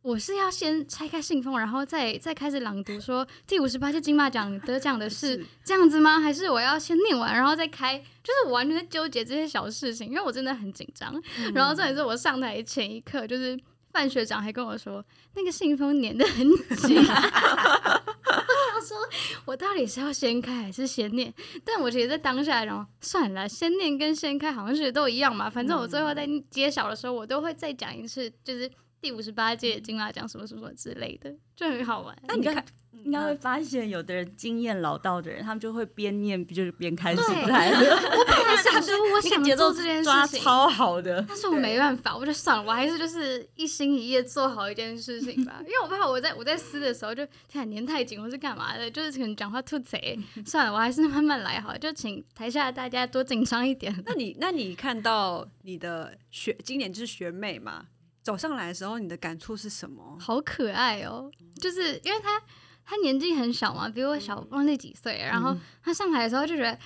[0.00, 6.20] 我是要先拆开信封，然后再再开始朗读，说第五十八届金马奖得奖的是 这样子吗？
[6.20, 7.98] 还是我要先念完，然后再开？
[7.98, 11.20] 就是我完全在纠结这些小事情，因为我真的很紧张。
[11.52, 13.58] 然后这也是我上台前一刻，就是
[13.92, 17.04] 范学长还跟我说，那个信封粘的很紧。
[17.04, 18.96] 他说
[19.44, 21.34] 我到底是要先开还是先念？
[21.64, 25.50] 但我其实，在当下，然后算了，先念跟先开好像是都一样嘛。
[25.50, 28.70] 反正我最后在揭晓的时候，我都会再讲一次，就是。
[29.00, 32.16] 第五十八届金马奖什么什么之类的，就很好玩。
[32.26, 32.64] 那你看，
[33.04, 37.70] 应该会发现，有的人经验老道的人，他们就会边念就是边开心对来。
[37.78, 48.90] 我本来想说我想做这件事情，超好的，但是我没办法，我就算了，我还是就是一心一意做好一件事情吧，因为我怕我在我在撕的时候就天啊粘太紧，或是干嘛的？
[48.90, 53.94] 就是可能讲话吐贼，算了，我还是慢慢来好了，就请台下大家多紧张一点。
[54.04, 57.86] 那你那你看到你的学今年就是学妹嘛，
[58.28, 60.18] 走上来的时候，你的感触是什么？
[60.20, 62.38] 好可爱哦，就是因为他
[62.84, 66.78] 他年纪很小嘛，比我小忘记几岁，然后他上台的时候就觉得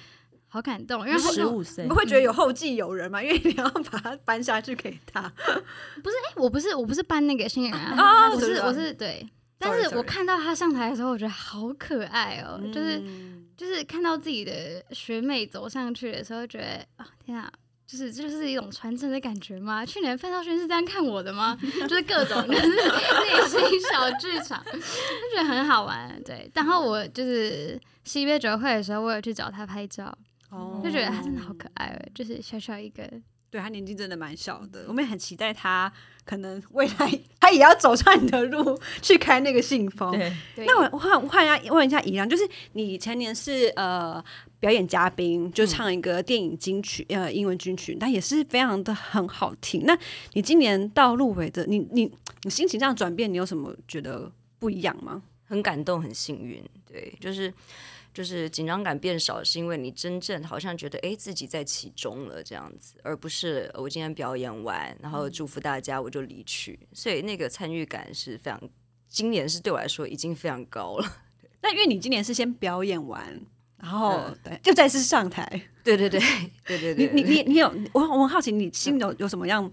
[0.47, 3.21] 好感动，因为他十五岁你们，会觉得有后继有人吗？
[3.21, 5.21] 因为你要把它搬下去给他。
[6.01, 9.29] 不是，哎、我不是，我不是搬那个新人啊，啊 我是我是对，
[9.59, 17.51] 但是我看到他上台的时候，我觉得好可爱哦，就是嗯就是看到自己的学妹走上去的时候，觉得啊、天啊！
[17.93, 19.85] 就是这就是一种传承的感觉吗？
[19.85, 21.55] 去年范少勋是这样看我的吗？
[21.87, 26.19] 就是各种 就是内心小剧场，就觉得很好玩。
[26.25, 30.17] 对，然后我就是西边酒会的时候，我有去找他拍照，
[30.49, 33.03] 哦就觉得他真的好可爱哦，就是小小一个，
[33.53, 35.93] 对他年纪真的蛮小的，我们也很期待他
[36.25, 40.11] 可能未来他也要走上你的路去开那个信封。
[40.13, 44.25] 对，对那我我换我换一下问一下怡良，就是你前年是呃
[44.59, 49.83] 表演嘉宾，就唱一个电影金曲、呃英文金曲，但也是非常的很好听。
[49.85, 49.95] 那
[50.33, 52.11] 你今年到入围的，你你
[52.45, 55.23] 你心情这样转变，你有什么觉得不一样吗？
[55.53, 57.53] 很感动，很幸运，对，就是
[58.15, 68.59] 就是紧张感变少，是因为你真正好像觉得哎自己在其中了这样子，而不是呃我今天表演完，然后祝福大家我就离去，所以那个参与感是非常，
[69.09, 71.17] 今年是对我来说已经非常高了。
[71.61, 73.39] 那因为你今年是先表演完，
[73.77, 75.45] 然后、嗯对就再次上台，
[75.85, 76.19] 对对对
[76.65, 79.71] 对对 对，你你你你有我我很好奇，你心里有有什么样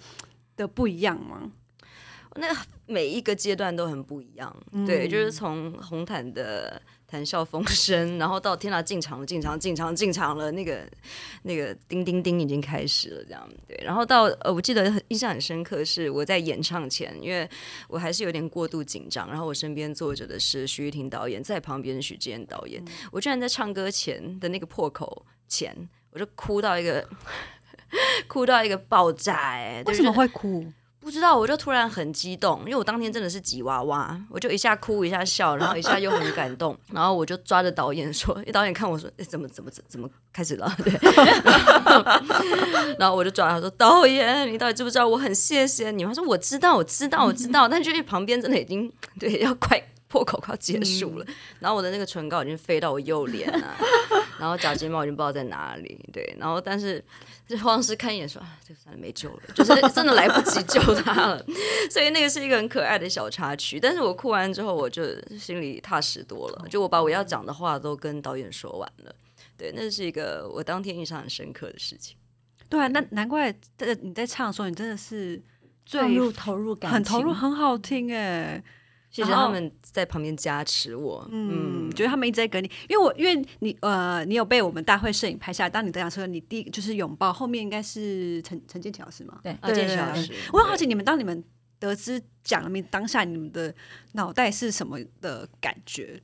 [0.57, 1.53] 的不一样吗？
[2.35, 2.47] 那
[2.85, 10.87] 每一个阶段都很不一样，对，就是从红毯的谈笑风生，然后到天哪进场了，进场进场进场了，那个
[11.43, 17.49] 那个叮叮叮已经开始了，这样对，然后到呃，我记得很印象很深刻是我在演唱前，因为
[17.87, 25.75] 我还是有点过度紧张，然后我身边坐着的是徐玉婷导演，在旁边是许志燕导演，我居然在唱歌前的那个破口前，
[26.11, 27.07] 我就哭到一个
[28.27, 30.71] 哭到一个爆炸、哎，为什么就是会哭？
[31.01, 40.71] 不知道，我就突然很激动，因为我当天真的是挤娃娃，我就一下哭一下笑，然后一下又很感动， 然后我就抓着导演说， 导演看我说，哎，怎么怎么怎怎么开始了？
[40.83, 40.93] 对，
[42.99, 46.03] 然后我就抓他说，导演，你到底知不知道我很谢谢你？
[46.03, 51.25] 他说我知道，我知道，我知道，但就是旁边真的已经对要快破口快要结束了，
[51.59, 53.77] 然后我的那个唇膏已经飞到我右脸了，
[54.39, 57.01] 然后假睫毛已经不知道在哪里，对，然后但是
[57.47, 61.45] 这化妆师看一眼说啊，这个算了没救了，就是真的来不及救他了，
[61.91, 63.79] 所以那个是一个很可爱的小插曲。
[63.79, 65.03] 但是我哭完之后，我就
[65.37, 69.15] 心里踏实多了，就我把我要讲的话都跟导演说完了。
[69.55, 72.17] 对，那是一个我当天印象很深刻的事情。
[72.67, 75.39] 对啊，那难怪在你在唱的时候，你真的是
[75.85, 78.63] 最放入投入感情，很投入，很好听哎。
[79.11, 81.27] 谢谢他们在旁边加持我。
[81.31, 85.69] 嗯，嗯，觉得他们一直在跟你，因为我因为你呃，你有被我们大会摄影拍下来。
[85.69, 89.39] 当你得奖时候，你第一个就是拥抱，后面应该是陈陈建奇老师吗？
[89.43, 91.43] 对陈，建奇老师，我很好奇，你们当你们
[91.79, 93.73] 得知奖了名当下，你们的
[94.13, 96.21] 脑袋是什么的感觉？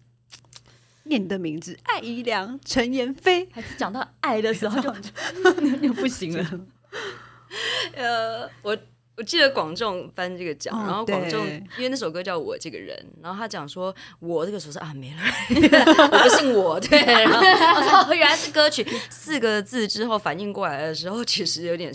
[1.08, 4.92] 念你的名字，艾怡良、陈妍霏，还是讲到爱的时候就
[5.82, 6.62] 就不行了。
[7.94, 8.76] 呃，我
[9.18, 11.46] 我记得广仲颁这个奖，哦然后广仲
[11.78, 15.22] 因为那首歌叫我这个人，然后他讲说我这个时候是啊没了，
[16.12, 21.92] 我不信我，对，然后我说哦原来是歌曲四个字之后反应过来的时候，其实有点。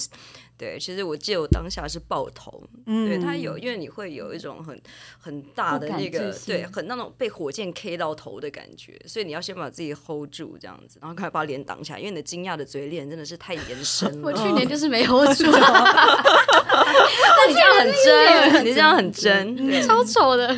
[0.61, 4.79] 对，其实我记得我当下是爆头，嗯对他有，因为你会有一种很
[5.19, 14.29] 很大的那个对，很那种被火箭 K 到头的感觉，所以你要先把自己 hold 住这样子，然后赶快把脸挡起来，因为你的惊讶的嘴脸真的是太延伸了。
[14.29, 19.57] 我去年就是没 hold 住，那你这样很真，你这样很真。
[19.57, 20.55] 对，超丑的。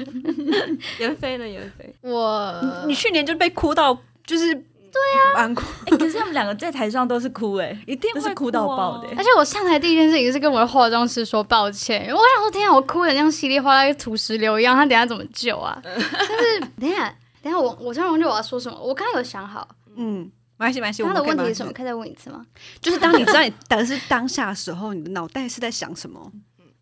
[0.98, 1.46] 袁飞呢？
[1.46, 4.52] 袁飞，我你去年就被哭到，就是
[4.92, 15.80] 对啊，蛮哭，哎，可是他们两个在台上都是哭，哎，一定会哭到爆的而且我上台第一件事情是跟我的化妆师说抱歉，我想说天啊，我哭的像稀里哗啦跟土石流一样，他等下怎么救啊？
[15.82, 21.02] 但是等下，等下我我突然忘记我要说什么，我刚刚有想好，嗯，没关系，没关系。
[21.02, 21.72] 他的问题是什么？
[21.72, 22.44] 可以再问一次吗？
[22.80, 26.30] 就是当你知道你得是当下的时候，你的脑袋是在想什么？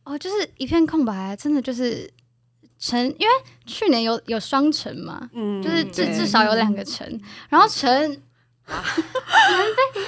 [0.04, 2.10] 哦，就是一片空白，真的就是
[2.80, 3.34] 陈，因为
[3.66, 7.06] 去年有有双陈嘛，嗯就是至至少有两个陈，
[7.50, 8.18] 然后陈袁
[8.72, 10.00] 飞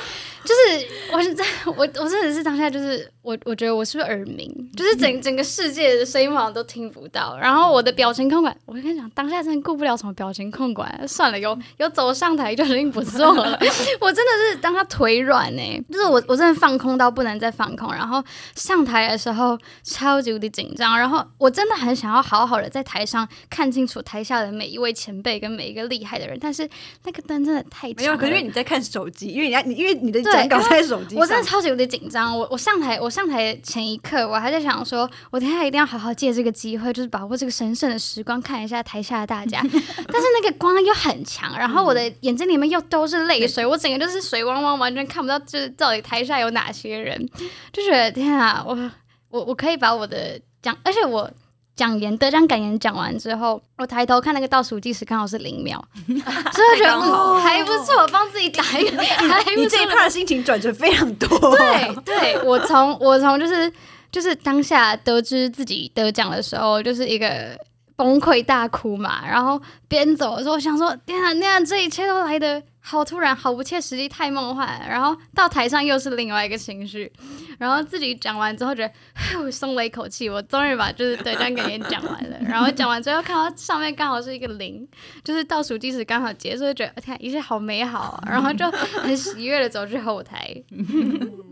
[0.42, 13.56] 就是我是在我我真的是当下就是我我觉得我是不是耳鸣，就是整整个世界的声音我好像都听不到，然后我的表情控管，我跟你讲，当下真的顾不了什么表情控管，算了，有有走上台就已经不错了。
[14.00, 18.22] 我真的是当他腿软呢、就是我我真的放空到不能再放空，然后
[18.56, 26.68] 上台的时候超级无敌紧张，然后我真的很想要好好的在台上看清楚台下的每一位前辈跟每一个厉害的人，但是
[27.04, 32.36] 那个灯真的太没有，可是因为你在看手机，因为你要你因为你的对讲稿在手机上，我真的超级无敌紧张。
[32.36, 39.60] 我我上台，我上台前一刻，我还在想说，我等一下一定要好好借这个机会，就是把握这个神圣的时光，看一下台下的大家。
[39.62, 47.28] 但是那个光又很强，然后我的眼睛里面又都是泪水，我整个就是水汪汪，完全看不到，就是到底台下有哪些人，
[47.72, 48.90] 就觉得天啊，我
[49.28, 51.30] 我我可以把我的讲，而且我。
[51.74, 59.56] 讲言得奖感言讲完之后，我抬头看那个倒数计时，刚好是零秒， 所以我觉得嗯还不错，帮自己打一个， 还不错。
[59.56, 61.28] 你这一趴的心情转折非常多。
[61.56, 63.72] 对对，我从我从就是
[64.10, 67.58] 就是当下得知自己得奖的时候，就是一个
[67.96, 69.22] 崩溃大哭嘛。
[69.26, 74.84] 然后边走的时候，我想说，天啊，那样这一切都来的好突然，好不切实际，太梦幻。
[74.88, 77.10] 然后到台上又是另外一个情绪，
[77.58, 78.92] 然后自己讲完之后，觉得
[79.40, 82.36] 我松了一口气，我终于把就是得奖感言讲完了。
[82.44, 84.86] 然后讲完之后，看到上面刚好是一个零，
[85.22, 88.24] 就是倒数计时刚好结束，就觉得天啊，一切好美好啊。
[88.26, 90.52] 然后就很喜悦的走去后台。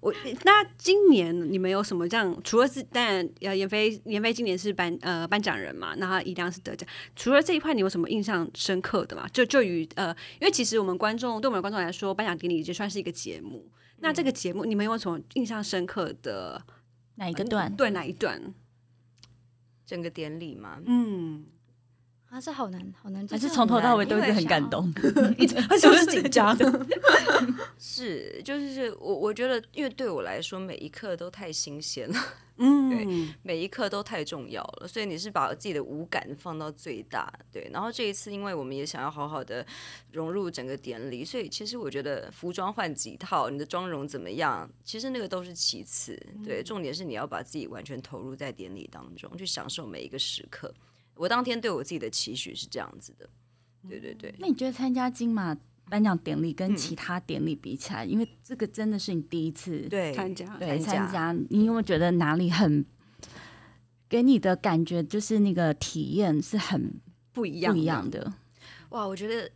[0.00, 2.40] 我那今年你们有什么这样？
[2.44, 6.88] 除了是当然，呃，闫飞闫飞今年是颁呃颁奖人嘛，那他一样是得奖。
[7.14, 9.28] 除了这一块，你有什么印象深刻的嘛？
[9.28, 13.70] 就就与呃，因为其实我们观众对我们的观众来说，颁奖典礼也算是一个节目。
[13.98, 16.64] 那这个节目你们有没有什么印象深刻的？
[17.16, 17.74] 哪一个段？
[17.76, 18.54] 对哪一段？
[19.84, 21.44] 整个典礼嘛，嗯，
[22.30, 23.26] 啊，这好难，好难。
[23.26, 24.88] 还是从头到尾都一直很感动。
[25.36, 26.56] 一直而且我是紧张。
[27.76, 32.16] 是就是我我觉得，因为对我来说，每一刻都太新鲜了，
[32.58, 37.68] 嗯，对每一刻都太重要了，所以你是把自己的五感放到最大，对。
[37.72, 39.66] 然后这一次，因为我们也想要好好的
[40.12, 46.62] 融入整个典礼，所以其实我觉得服装换几套，你的妆容怎么样，其实那个都是其次，对。
[46.62, 50.72] 重点是你要把自己完全投入在典礼当中，去享受每一个时刻。
[51.20, 53.28] 我当天对我自己的期许是这样子的，
[53.86, 54.34] 对对对。
[54.38, 55.54] 那你觉得参加金马
[55.90, 62.82] 颁奖典礼跟嗯其他典礼比起来，因为这个真的是你第一次对，参加对参加参加，你有没有觉得哪里很
[64.08, 66.98] 给你的感觉就是那个体验是很
[67.32, 68.10] 不一样，不一样。
[68.10, 68.32] 的？
[68.88, 69.50] 哇，我觉得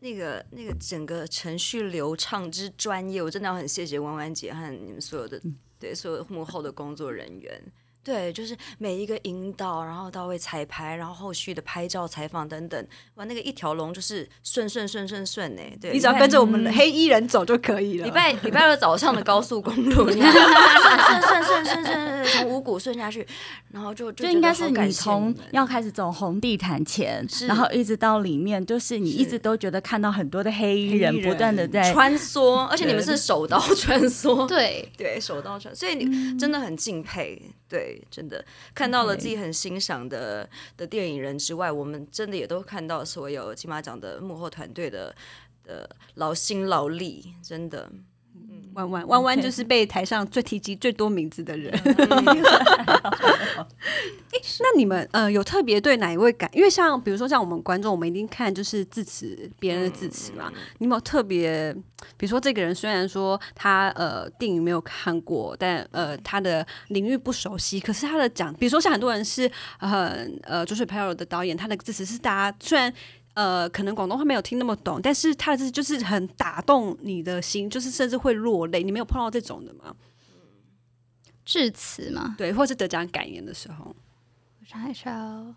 [0.00, 5.40] 那个那个整个程序流畅之专业，我真的要很谢谢弯弯姐和你们所有的、
[5.78, 7.62] 对所有幕后的工作人员。
[8.04, 15.62] 对，就是每一个引导，然后到位彩排，然后后续的拍照、采访等等，哇，那个一条龙就是顺顺顺顺顺呢。
[15.80, 18.04] 对，你只要跟着我们的黑衣人走就可以了。
[18.04, 20.42] 礼拜礼拜二早上的高速公路，你看顺
[21.00, 23.26] 顺顺顺顺顺从五股顺下去，
[23.70, 37.40] 然后就就就应该是你从要开始走红地毯前，然后一直到里面，就是你一直都觉得看到很多的黑衣人不断的在穿梭，而且你们是手刀穿梭，对，对，手刀穿，所以你真的很敬佩，
[37.72, 38.44] 对，真的
[38.74, 40.46] 看到了自己很欣赏的
[40.76, 45.16] 的电影人之外，我们真的也都看到所有金马奖的幕后团队的
[45.64, 47.90] 的劳心劳力，真的。
[48.74, 51.72] 弯弯弯弯就是被台上最提及最多名字的人。
[54.58, 56.50] 那你们呃有特别对哪一位感？
[56.52, 60.50] 因为像比如说像我们观众，我们一定看就是字词别人的字词嘛。
[60.78, 61.74] 你有没有特别？
[62.16, 72.92] 比如说这个人虽然说他呃电影没有看过，但呃他的领域不熟悉，可是他的讲，比如说像很多人是呃呃浊水漂流的导演，他的字词是大家虽然。
[73.34, 78.82] 呃，可能广东话没有听那么懂，但是他的字就是很打动你的心，就是甚至会落泪。
[78.82, 79.94] 你没有碰到这种的吗？
[81.44, 83.94] 致辞嘛，对，或是得奖感言的时候，
[84.60, 85.54] 我想一下哦。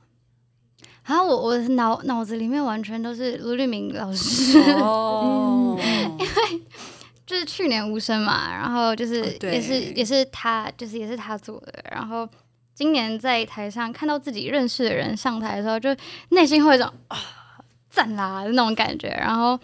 [1.05, 5.80] 然后我我脑脑子里面完全都是卢立明老师， 哦，
[7.28, 11.84] 就是去年无声嘛，然后就是也是、也是他，就是也是他做的。
[11.91, 12.28] 然后
[12.73, 15.95] 今年在台上看到自己认识的人上台的时候，就
[16.30, 17.17] 内心会有一种啊
[17.95, 19.07] 赞啦那种感觉。
[19.07, 19.57] 然后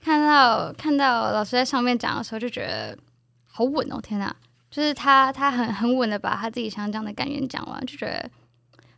[0.00, 2.96] 看到看到老师在上面讲的时候，就觉得
[3.46, 4.34] 好稳哦，天哪！
[4.70, 8.30] 就是他他很很稳的把他自己想讲的感言讲完，就觉得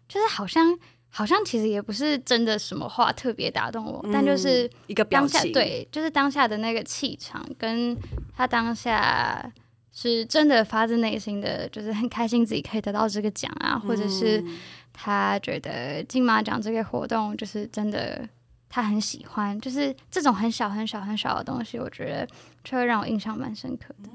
[0.09, 0.77] 就是好像
[1.09, 4.67] 好像其实也不是真的什么话特别打动我，但就是。
[4.67, 7.95] 嗯一个表当下，，对，就是当下的那个气场，跟
[8.35, 9.53] 他当下
[9.93, 14.59] 是真的发自内心的，就是很开心自己可以得到这个奖啊，或者是嗯
[14.95, 18.27] 他觉得金马奖这个活动就是真的
[18.69, 22.29] 他很喜欢，就是这种很小很小很小的东西，我觉得
[22.63, 24.11] 就会让我印象蛮深刻的。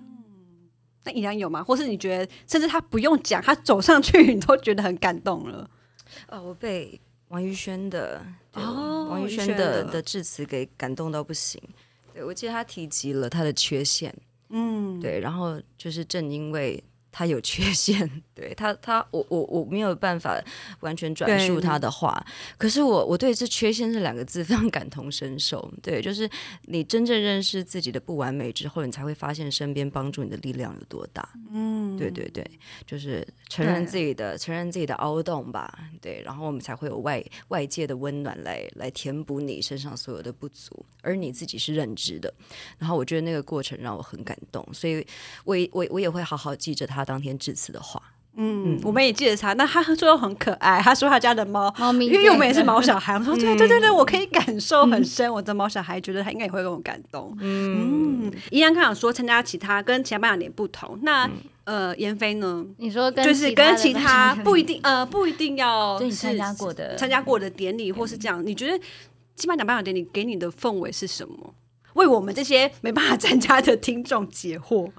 [1.05, 1.63] 那依然有吗？
[1.63, 5.69] 或是你觉得，甚至他不用讲，他走上去， 你都觉得很感动了？
[6.29, 6.99] 哦，我被
[7.29, 8.23] 王玉轩的
[8.53, 11.61] 哦王玉轩的的的致辞给感动到不行。
[12.13, 14.15] 对我记得他提及了他的缺陷，
[14.49, 16.81] 嗯，对，然后就是正因为
[17.13, 20.37] 他有缺陷， 对他他我我我没有办法
[20.79, 22.25] 完全转述他的话，
[22.57, 25.71] 可是我我对这缺陷这两个字 非常感同身受。
[25.83, 26.27] 对，就是
[26.63, 31.29] 你真正认识自己的不完美之后，你才会发现身边帮助你的力量有多大。
[31.51, 32.43] 嗯，对对对，
[32.87, 42.33] 就是承认自己的承认自己的凹洞吧，对，然后我们才会有外外界的温暖来来填补你身上所有的不足，而你自己是认知的。
[42.79, 45.05] 然后我觉得那个过程让我很感动，所以
[45.43, 48.01] 我也我我也会好好记着他当天致辞的话。
[48.35, 51.71] 嗯，我们也记得他，那他说很可爱，他说他家的猫。
[51.77, 55.31] 猫咪，因为我们也是毛小孩， 我们说对对对嗯对，我可以感受很深。
[55.31, 57.37] 我的毛小孩觉得他应该也会跟我感动。
[57.39, 61.29] 嗯，依然刚想说参加其他跟其他颁奖典礼不同，那
[61.65, 68.83] 呃，妍飞呢，你说跟就是跟其他不一定，呃不一定要 是参加过的参加过的典礼或是这样，你觉得
[69.35, 71.53] 金马奖颁奖典礼给你的氛围是什么？
[71.93, 74.89] 为我们这些没办法参加的听众解惑。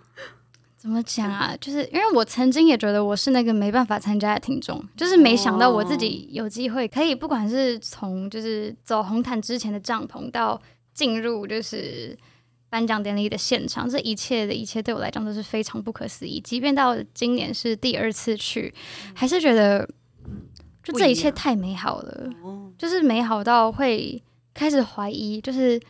[0.85, 1.57] 怎么讲啊？
[1.59, 10.61] 就是因为我曾经也觉得我是那个没办法参加的听众，就是没想到我自己有机会可以，不管是从就是走红毯之前的帐篷到
[10.93, 12.14] 进入就是
[12.68, 16.39] 颁奖典礼的现场，这一切的一切对我来讲都是非常不可思议。
[16.39, 18.74] 即便到今年是第二次去，
[19.14, 19.89] 还是觉得
[20.82, 24.22] 就这一切太美好了，哦，就是美好到会
[24.53, 25.80] 开始怀疑，就是。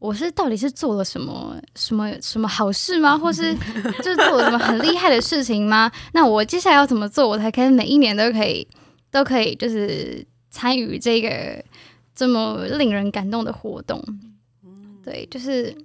[0.00, 3.16] 我是到底是做了什么什么什么好事吗？
[3.16, 3.54] 或是
[4.02, 5.92] 就是做了什么很厉害的事情吗？
[6.12, 8.66] 那我接下来要怎么做，我才可以每一年都可以
[9.10, 11.62] 都可以就是参与这个
[12.14, 14.02] 这么令人感动的活动？
[15.04, 15.76] 对，就是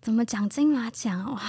[0.00, 1.42] 怎么讲金马奖哇，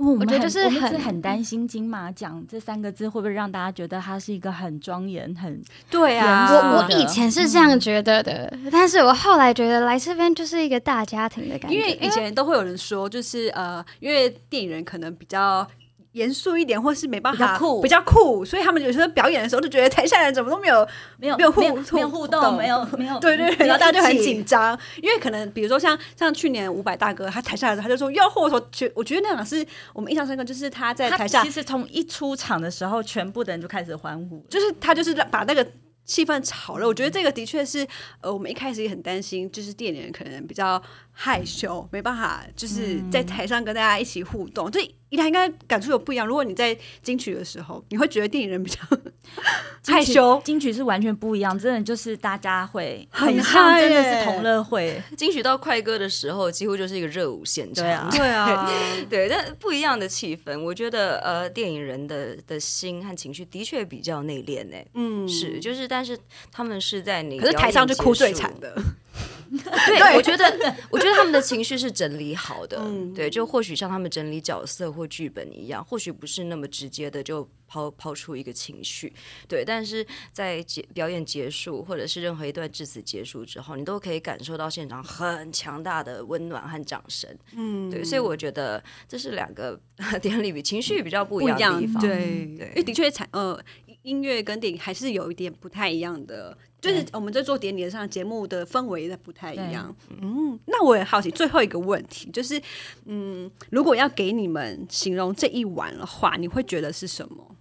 [0.00, 15.66] 我我觉得就是很很担心金马奖这三个字会不会让大家觉得它是一个很庄严、很对啊，我我以前是这样觉得的，但是我后来觉得来这边就是一个大家庭的感觉，因为以前都会有人说，就是呃，因为电影人可能比较
[16.12, 17.82] 严肃一点，或是没办法比较酷。
[17.82, 20.86] 比较酷，所以他们有时候表演的时候就觉得台下人怎么都没有
[21.18, 21.62] 没有没有互
[22.08, 35.66] 互动，没有没有对对对，然后大家就很紧张，因为可能比如说像像去年五百大哥，他台下来的时候他就说要或者觉我觉得那场是我们印象深刻，就是他在台下其，实从一出场的时候，全部的人就开始欢呼，就是他就是把那个。
[36.02, 37.86] 气氛炒热，我觉得这个的确是，
[38.20, 40.82] 呃，我们一开始也很担心，就是电影人可能比较
[41.22, 44.70] 害羞，没办法，就是在台上跟大家一起互动。
[44.70, 46.26] 这依然应该感触有不一样。
[46.26, 48.78] 如果你在金曲的时候，你会觉得电影人比较
[49.86, 55.02] 害羞，金曲是完全不一样，真的就是大家会很很像，嗨真的是同乐会。
[55.14, 57.84] 金曲到快歌的时候，几乎就是一个热舞现场。
[57.84, 58.70] 对啊对啊，
[59.10, 64.76] 对，但不一样的气氛，我觉得呃，电影人的的心和情绪的确比较内敛呢。
[64.94, 66.18] 嗯，是，就是，但是
[66.50, 68.50] 他们是在你可是台上就就哭最惨。
[68.58, 68.74] 的，
[69.50, 72.78] 对，我觉得，我觉得他们的情绪是整理好的。
[72.80, 79.12] 嗯对，就或许像他们整理角色或剧本一样，或许不是那么直接的就抛抛出一个情绪。
[79.48, 87.28] 对，但是在结表演结束，或者是任何一段致辞结束之后，你都可以感受到现场很强大的温暖和掌声。
[87.56, 89.78] 嗯，对，所以我觉得这是两个
[90.22, 92.00] 典礼比情绪比较不一样样的地，方。
[92.02, 92.10] 对
[92.56, 93.60] 对因为的确产呃
[94.02, 99.94] 音乐跟电影还是有一点不太一样的，就是我们在做典礼上节目的氛围的不太一样。
[100.20, 102.60] 嗯，那我也好奇最后一个问题，就是
[103.04, 107.56] 嗯，如果要给你们形容这一晚的话，你会觉得是什么？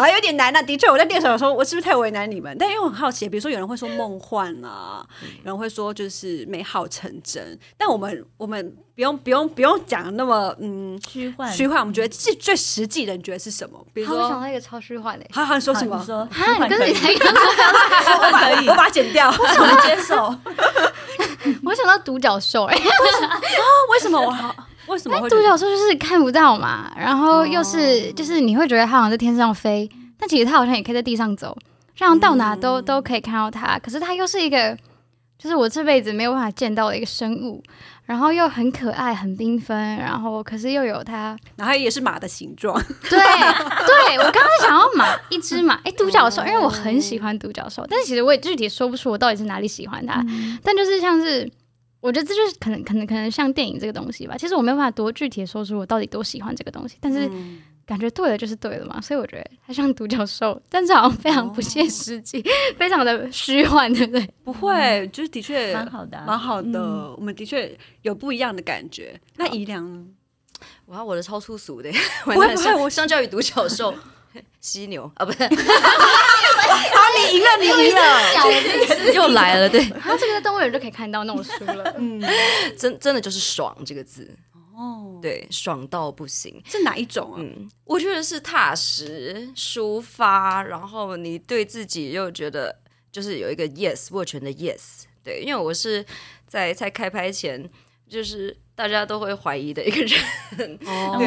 [0.00, 2.56] 好，有点难那、的确，我在练手的时候，我是不是太为难你们？
[2.58, 5.06] 但因为我很好奇，比如说有人会说梦幻啊，
[5.44, 13.84] 有人会说就是美好成真，但我们我们不用不用不用讲那么嗯虚幻虚幻，我们觉得最最实际的，你觉得是什么？
[13.92, 16.06] 比如说，我想，到一个超虚幻的，好好你说什么好你？
[16.06, 16.28] 说
[16.60, 19.30] 你跟你才刚我把我把它剪掉。
[19.30, 20.34] 我能接受。
[21.64, 22.76] 我想到独角兽，哎，
[23.92, 24.54] 为什么我好？
[24.90, 25.28] 为什么？
[25.28, 29.88] 独角兽就是看不到嘛，然后又是就是你会觉得它好像在天上飞，
[30.18, 31.56] 但其实它好像也可以在地上走，
[31.94, 33.78] 这样到哪都、都可以看到它。
[33.78, 34.76] 可是它又是一个，
[35.38, 37.62] 就是我这辈子没有办法见到的一个生物，
[38.04, 42.74] 然后又很可爱、很缤纷，然后可是又有它，然后也是马的形状，
[43.08, 50.24] 对对，我刚刚想要马一只马，哎，独角兽，因为我很喜欢独角兽，但是其实我也具体说不出我到底是哪里喜欢它，
[50.64, 51.48] 但就是像是。
[52.00, 54.36] 我觉得这就是可能可能可能像电影这个东西吧。
[54.36, 57.30] 其实我没有办法多具体的说出我到底多喜欢这个东西，但是
[57.86, 62.42] 感觉对了就是对了嘛，所以我觉得它像独角兽，但是好像非常不切实际，
[62.78, 64.28] 非常的虚幻，对不对？
[64.44, 66.78] 不会，就是的确蛮好的啊蛮好的。
[66.80, 69.18] 嗯我们的确有不一样的感觉。
[69.36, 70.06] 那宜良呢？
[70.86, 71.90] 哇，我的超粗俗的，
[72.24, 73.92] 会完蛋不会我相相较于独角兽。
[74.60, 79.12] 犀牛啊，不是， 你赢了，你赢了。
[79.12, 81.94] 又来了，对，然后这个在动物园就可以看到那种书了。
[81.98, 82.20] 嗯，
[82.76, 84.34] 真真的就是爽这个字，
[84.74, 86.62] 哦，对，爽到不行。
[86.66, 87.36] 是哪一种啊？
[87.38, 96.04] 嗯，我觉得是踏实抒发，然后你对自己又觉得就是有一个 yes 握拳的 yes，对，因为我是
[96.46, 97.68] 在在开拍前，
[98.08, 101.26] 就是大家都会怀疑的一个人， 哦对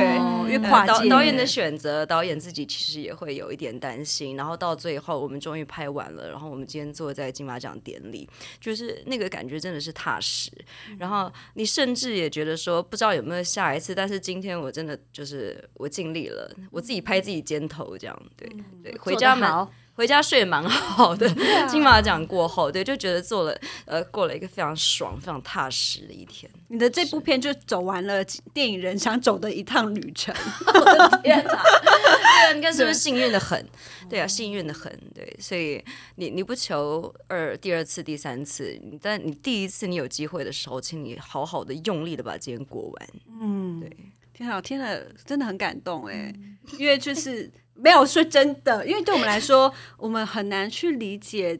[0.52, 8.28] 因为呃跨界导导演的选择，导演自己其实也会有一点担心，然后到最后我们终于拍完了，然后我们今天坐在金马奖典礼，
[8.60, 10.52] 就是那个感觉真的是踏实，
[10.98, 18.50] 然后你甚至也觉得说不知道有没有下一次，但是今天我真的就是我尽力了，我自己拍自己肩头这样，对
[18.82, 21.30] 对，回家蛮好，回家睡也蛮好的，
[21.70, 26.50] 金马奖过后，对，就觉得做了呃过了一个非常爽、非常踏实的一天。
[26.70, 28.24] 你的这部片就走完了
[28.54, 30.34] 电影人想走的一趟旅程。
[31.24, 31.52] 天哪！
[31.84, 33.64] 对啊，你看是不是幸运的很？
[34.10, 34.92] 对啊，幸运的很。
[35.14, 35.84] 对，所以
[36.16, 43.10] 你你不求二第二次、第三次，你但你第一次你有机会的时候，请你好好的用力的把今天过完。
[43.40, 43.90] 嗯，对，
[44.34, 46.34] 天啊，天啊，真的很感动哎，
[46.80, 51.60] 因为就是没有说真的，因为对我们来说，我们很难去理解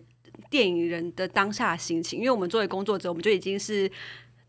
[0.50, 3.92] 电影人的当下心情，因为我们作为工作者，我们就已经是。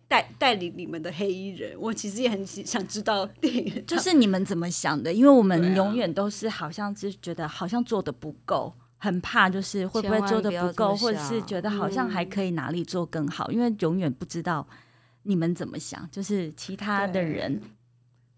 [0.07, 5.11] 带带领你们的黑衣人，我其实也很想知道电影就是你们怎么想的？
[5.11, 14.65] 因为我们永远都是好像是觉得好像做的不够，很怕就是会不会做的不够，或者是觉得好像还可以哪里做更好，因为永远不知道
[15.23, 17.59] 你们怎么想，就是其他的人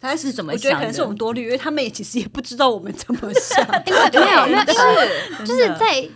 [0.01, 3.67] 他是怎么我觉得可能是想的我们多虑，因为他们也其实也不知道我们怎么想。
[3.69, 6.09] 没 有没有， 因为是就是在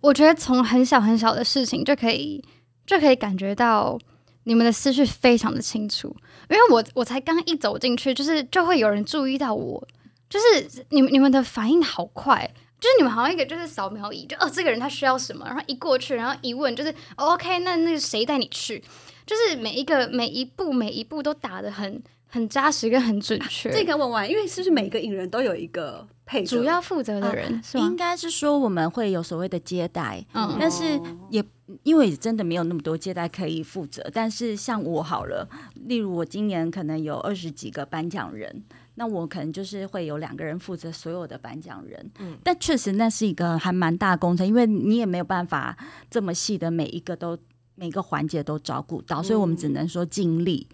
[0.00, 2.42] 我觉得从很小很小的事情就可以
[2.86, 3.98] 就可以感觉到
[4.44, 6.14] 你们的思绪非常的清楚，
[6.48, 9.86] 因为我我才刚一走进去，就是就会有人注意到我，
[10.30, 12.50] 就是你们你们的反应好快。
[12.78, 18.84] 就是你们好像一个就是扫描仪，就哦这个人他需要什么，然后一过去，然后一问就是、哦 OK，那那个谁带你去？
[19.24, 23.70] 就是每一个每一步每一步都打得很很扎实跟很准确。
[23.70, 27.96] 这个问完，因为是不是每个影人都有一个配合主要负责的人、应？
[27.96, 31.00] 该是说我们会有所谓的接待，嗯但是
[31.30, 31.42] 也
[31.82, 34.08] 因为真的没有那么多接待可以负责。
[34.12, 35.48] 但是像我好了，
[35.86, 38.64] 例如我今年可能有二十几个颁奖人，
[38.96, 42.10] 那我可能就是会有两个人负责所有的颁奖人。
[42.18, 45.76] 嗯但确实那是一个还蛮大工程，因为你也没有办法
[46.10, 47.38] 这么细的每一个都
[47.76, 50.66] 每个环节都照顾到，所以我们只能说尽力。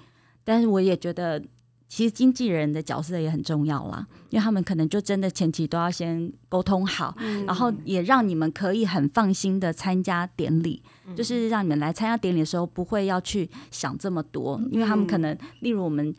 [0.44, 1.42] 但是我也觉得。
[1.88, 10.82] 其实经纪人的角色也很重要啦，因为他们可能就真的前期都要先沟通好，嗯然后也让你们可以很放心的参加典礼，
[11.14, 16.14] 就是让你们来参加典礼的时候不会要去想这么多，因为他们可能，例如我们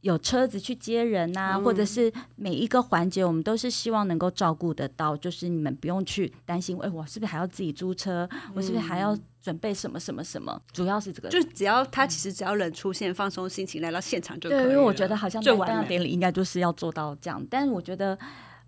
[0.00, 8.26] 有车子去接人啊，或者是每一个环节我们都是希望能够照顾得到，就是你们不用去担心，哎，我是不是还要自己租车？
[8.54, 9.14] 我是不是还要
[9.48, 10.60] 准备什么什么什么？
[10.74, 11.28] 主要是这个。
[11.30, 14.64] 就只要他其实只要人出现，放松心情来到现场就可以。
[14.64, 18.18] 因为我觉得好像最颁奖典礼应该就是要做到这样，但是我觉得，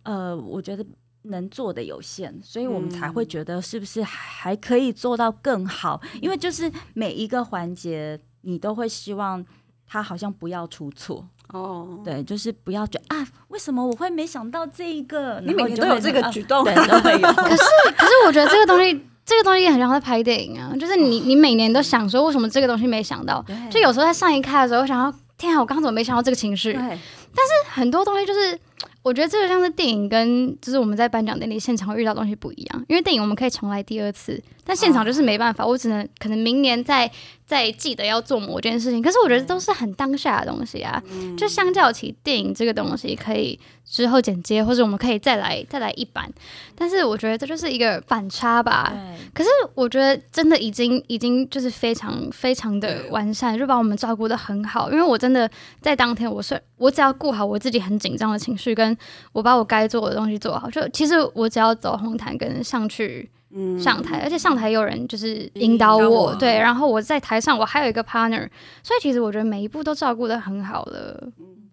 [0.04, 0.82] 呃，我觉得
[1.24, 6.00] 能做的有限，所以我们才会觉得是不是还可以做到更好？
[6.22, 9.44] 因为就是每一个环节你都会希望
[9.86, 15.38] 他好像不要出错，哦，对，就是不要觉得啊，为什么我会没想到这一个？
[15.40, 17.28] 你每年都有这个啊举动，对，都会有。
[17.34, 17.62] 可是
[17.98, 26.72] 可是我觉得这个东西，这个东西也很像在拍电影啊，就是你你每年都想说为什么这个东西没想到，就有时候在上一开的时候，我想要天啊，我刚刚怎么没想到这个情绪？
[26.72, 28.58] 但是，很多东西就是。
[29.02, 34.38] 我觉得这个像是电影跟就是我们在颁奖典礼现场会遇到的东西不一样，因为电影我们可以重来第二次，
[34.70, 37.10] 但现场就是没办法，我只能可能明年再
[37.44, 39.02] 再记得要做某件事情。
[39.02, 41.02] 可是我觉得都是很当下的东西啊，
[41.36, 46.32] 就相较起电影这个东西，可以之后剪接，或者我们可以再来再来一版。
[46.76, 48.92] 但是我觉得这就是一个反差吧。
[48.92, 54.88] 对，可是我觉得真的已经已经就是非常非常的完善，就把我们照顾的很好。
[54.92, 55.50] 因为我真的
[55.82, 58.96] 在当天，我是我只要顾好我自己很紧张的情绪，跟
[59.32, 60.70] 我把我该做的东西做好。
[60.70, 63.39] 就其实我只要走红毯跟上去嗯
[63.78, 68.48] 上台，而且上台有人就是引导我对，然后我在台上我还有一个 partner，
[68.82, 71.28] 所以其实我觉得每一步都照顾的很好了。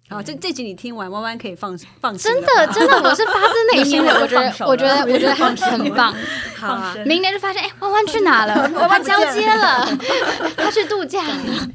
[0.10, 6.16] 好，这这集你听完，弯弯可以放放心真的真的，我是发自内心 的，我觉得我觉得我觉得 很很棒。
[6.56, 8.56] 好啊，明年就发现，哎、弯弯去哪了？
[8.74, 9.86] 弯弯交接了，
[10.56, 11.22] 他去度假。
[11.28, 11.70] 了。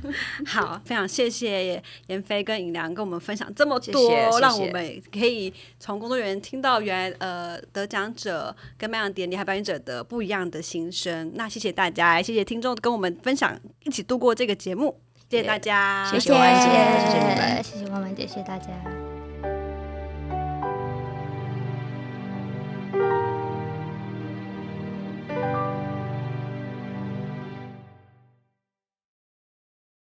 [0.47, 11.31] 好，非常谢谢妍飞跟尹良跟我们分享这么多，谢谢谢让我们可以从工作人员听到原来呃得奖者跟颁奖典礼还有表演者的不一样的心声。
[11.35, 13.55] 那谢谢大家，谢谢听众跟我们分享，
[13.85, 14.99] 一起度过这个节目，
[15.33, 16.69] 谢谢大家，谢谢万姐
[17.07, 18.67] 谢谢你们谢谢万万姐，谢谢大家。